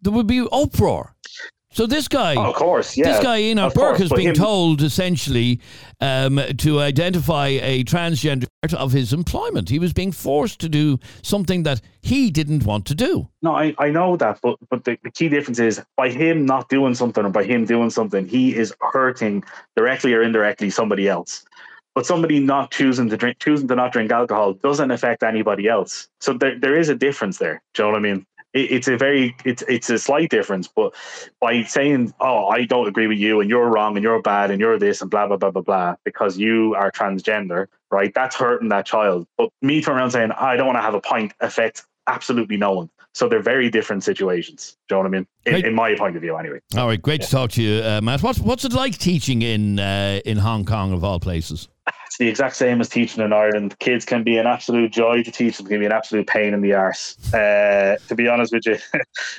[0.00, 1.14] there would be uproar.
[1.70, 4.28] So this guy, Oh, of course, yeah, this guy Enoch of Burke course, but being
[4.30, 5.60] him- told essentially
[6.00, 9.68] um, to identify a transgender part of his employment.
[9.68, 13.28] He was being forced to do something that he didn't want to do.
[13.42, 16.68] No, I, I know that, but but the, the key difference is by him not
[16.70, 19.44] doing something or by him doing something, he is hurting
[19.76, 21.44] directly or indirectly somebody else.
[21.94, 26.08] But somebody not choosing to drink, choosing to not drink alcohol, doesn't affect anybody else.
[26.20, 27.60] So there, there is a difference there.
[27.74, 28.26] Do you know what I mean?
[28.58, 30.68] It, it's a very, it's it's a slight difference.
[30.68, 30.94] But
[31.40, 34.60] by saying, "Oh, I don't agree with you, and you're wrong, and you're bad, and
[34.60, 38.12] you're this, and blah blah blah blah blah," because you are transgender, right?
[38.14, 39.26] That's hurting that child.
[39.36, 42.72] But me turning around saying, "I don't want to have a pint," affects absolutely no
[42.72, 42.90] one.
[43.14, 44.76] So they're very different situations.
[44.88, 45.26] Do you know what I mean?
[45.46, 46.60] In, in my point of view, anyway.
[46.76, 48.22] All right, great to talk to you, uh, Matt.
[48.22, 51.68] What's what's it like teaching in uh, in Hong Kong of all places?
[52.18, 53.78] The exact same as teaching in Ireland.
[53.78, 55.56] Kids can be an absolute joy to teach.
[55.56, 57.16] Them can be an absolute pain in the arse.
[57.32, 58.76] Uh, to be honest with you,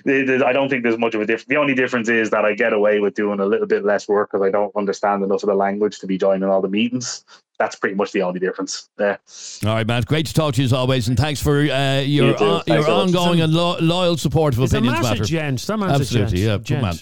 [0.46, 1.48] I don't think there's much of a difference.
[1.48, 4.32] The only difference is that I get away with doing a little bit less work
[4.32, 7.26] because I don't understand enough of the language to be joining all the meetings.
[7.60, 8.88] That's pretty much the only difference.
[8.96, 9.20] there.
[9.66, 10.06] All right, Matt.
[10.06, 12.44] Great to talk to you as always, and thanks for uh, your You too.
[12.46, 15.24] on, your a ongoing and lo- loyal support of He's a Opinions massive Matter.
[15.26, 15.62] gent.
[15.68, 16.42] That man's a Absolutely, gent.
[16.42, 16.82] yeah, good Gent.
[16.82, 16.96] man.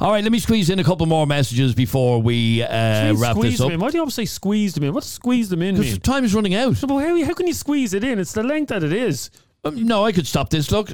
[0.00, 3.52] All right, let me squeeze in a couple more messages before we uh, wrap squeeze
[3.52, 3.70] this up.
[3.72, 3.80] in.
[3.80, 4.92] Why do you always say squeeze them in?
[4.92, 6.80] What's squeeze them in Because time is running out.
[6.82, 8.18] No, but how, how can you squeeze it in?
[8.18, 9.30] It's the length that it is.
[9.64, 10.70] Um, no, I could stop this.
[10.70, 10.90] Look,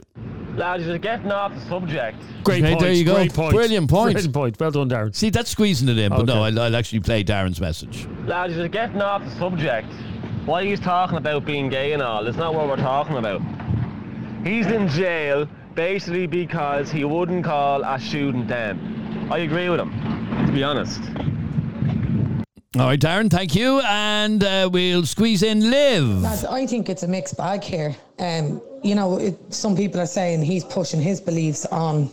[0.58, 2.18] Lads, you're getting off the subject.
[2.42, 2.80] Great Okay, point.
[2.80, 3.14] there you go.
[3.14, 3.54] Great point.
[3.54, 4.12] Brilliant point.
[4.14, 4.56] Brilliant point.
[4.60, 5.14] Well done, Darren.
[5.14, 8.08] see, that's squeezing it in, but no, I'll, I'll actually play Darren's message.
[8.26, 9.86] Lads, you're getting off the subject.
[10.46, 13.40] Why he's talking about being gay and all, it's not what we're talking about.
[14.44, 19.28] He's in jail basically because he wouldn't call a student them.
[19.30, 19.92] I agree with him,
[20.46, 21.00] to be honest.
[22.76, 26.04] All right, Darren, thank you, and uh, we'll squeeze in Liv.
[26.20, 27.96] Lads, I think it's a mixed bag here.
[28.18, 32.10] Um, you know, it, some people are saying he's pushing his beliefs on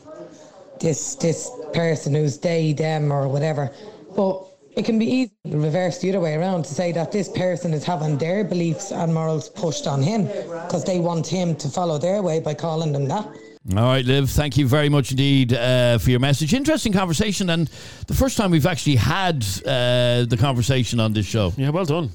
[0.79, 3.69] this this person who's they, them, or whatever.
[4.15, 4.45] But
[4.77, 7.73] it can be easy to reverse the other way around to say that this person
[7.73, 11.97] is having their beliefs and morals pushed on him because they want him to follow
[11.97, 13.27] their way by calling them that.
[13.74, 16.53] All right, Liv, thank you very much indeed uh, for your message.
[16.53, 17.68] Interesting conversation, and
[18.05, 21.51] the first time we've actually had uh, the conversation on this show.
[21.57, 22.11] Yeah, well done.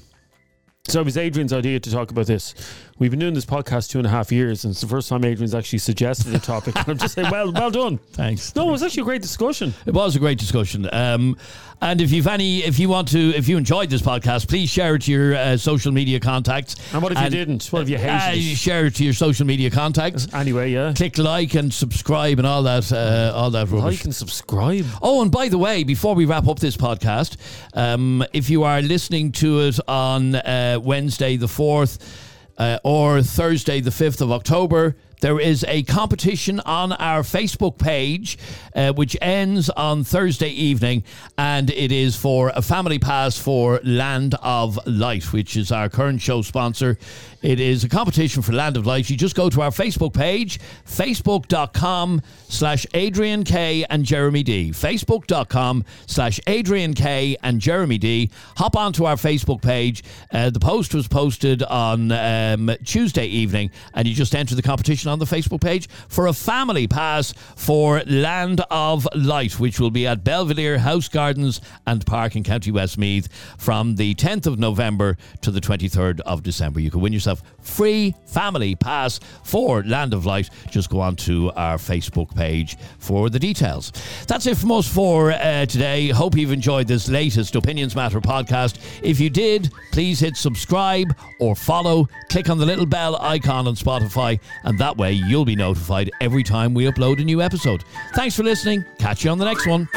[0.87, 2.55] So it was Adrian's idea to talk about this.
[3.01, 5.25] We've been doing this podcast two and a half years, and it's the first time
[5.25, 6.75] Adrian's actually suggested a topic.
[6.75, 7.97] and I'm just saying, well, well done.
[8.11, 8.55] Thanks.
[8.55, 9.73] No, it was actually a great discussion.
[9.87, 10.87] It was a great discussion.
[10.93, 11.35] Um,
[11.81, 14.93] and if you've any, if you want to, if you enjoyed this podcast, please share
[14.93, 16.75] it to your uh, social media contacts.
[16.93, 17.65] And what if you didn't?
[17.73, 18.55] What if you hated uh, it?
[18.55, 20.31] Share it to your social media contacts.
[20.31, 20.93] Anyway, yeah.
[20.95, 23.97] Click like and subscribe and all that, uh, all that rubbish.
[23.97, 24.85] Like and subscribe.
[25.01, 27.37] Oh, and by the way, before we wrap up this podcast,
[27.73, 32.27] um, if you are listening to it on uh, Wednesday the fourth
[32.61, 34.95] uh, or Thursday the fifth of October.
[35.21, 38.39] There is a competition on our Facebook page,
[38.75, 41.03] uh, which ends on Thursday evening,
[41.37, 46.21] and it is for a family pass for Land of Light, which is our current
[46.21, 46.97] show sponsor.
[47.43, 49.11] It is a competition for Land of Light.
[49.11, 54.71] You just go to our Facebook page, facebook.com slash Adrian K and Jeremy D.
[54.71, 58.31] Facebook.com slash Adrian K and Jeremy D.
[58.57, 60.03] Hop onto our Facebook page.
[60.31, 65.10] Uh, the post was posted on um, Tuesday evening, and you just enter the competition
[65.11, 70.07] on the Facebook page for a family pass for Land of Light, which will be
[70.07, 75.51] at Belvedere House Gardens and Park in County Westmeath from the 10th of November to
[75.51, 76.79] the 23rd of December.
[76.79, 80.49] You can win yourself free family pass for Land of Light.
[80.69, 83.91] Just go on to our Facebook page for the details.
[84.27, 86.09] That's it from us for uh, today.
[86.09, 88.79] Hope you've enjoyed this latest Opinions Matter podcast.
[89.03, 92.07] If you did, please hit subscribe or follow.
[92.29, 96.43] Click on the little bell icon on Spotify, and that way you'll be notified every
[96.43, 97.83] time we upload a new episode.
[98.13, 98.85] Thanks for listening.
[98.99, 99.89] Catch you on the next one.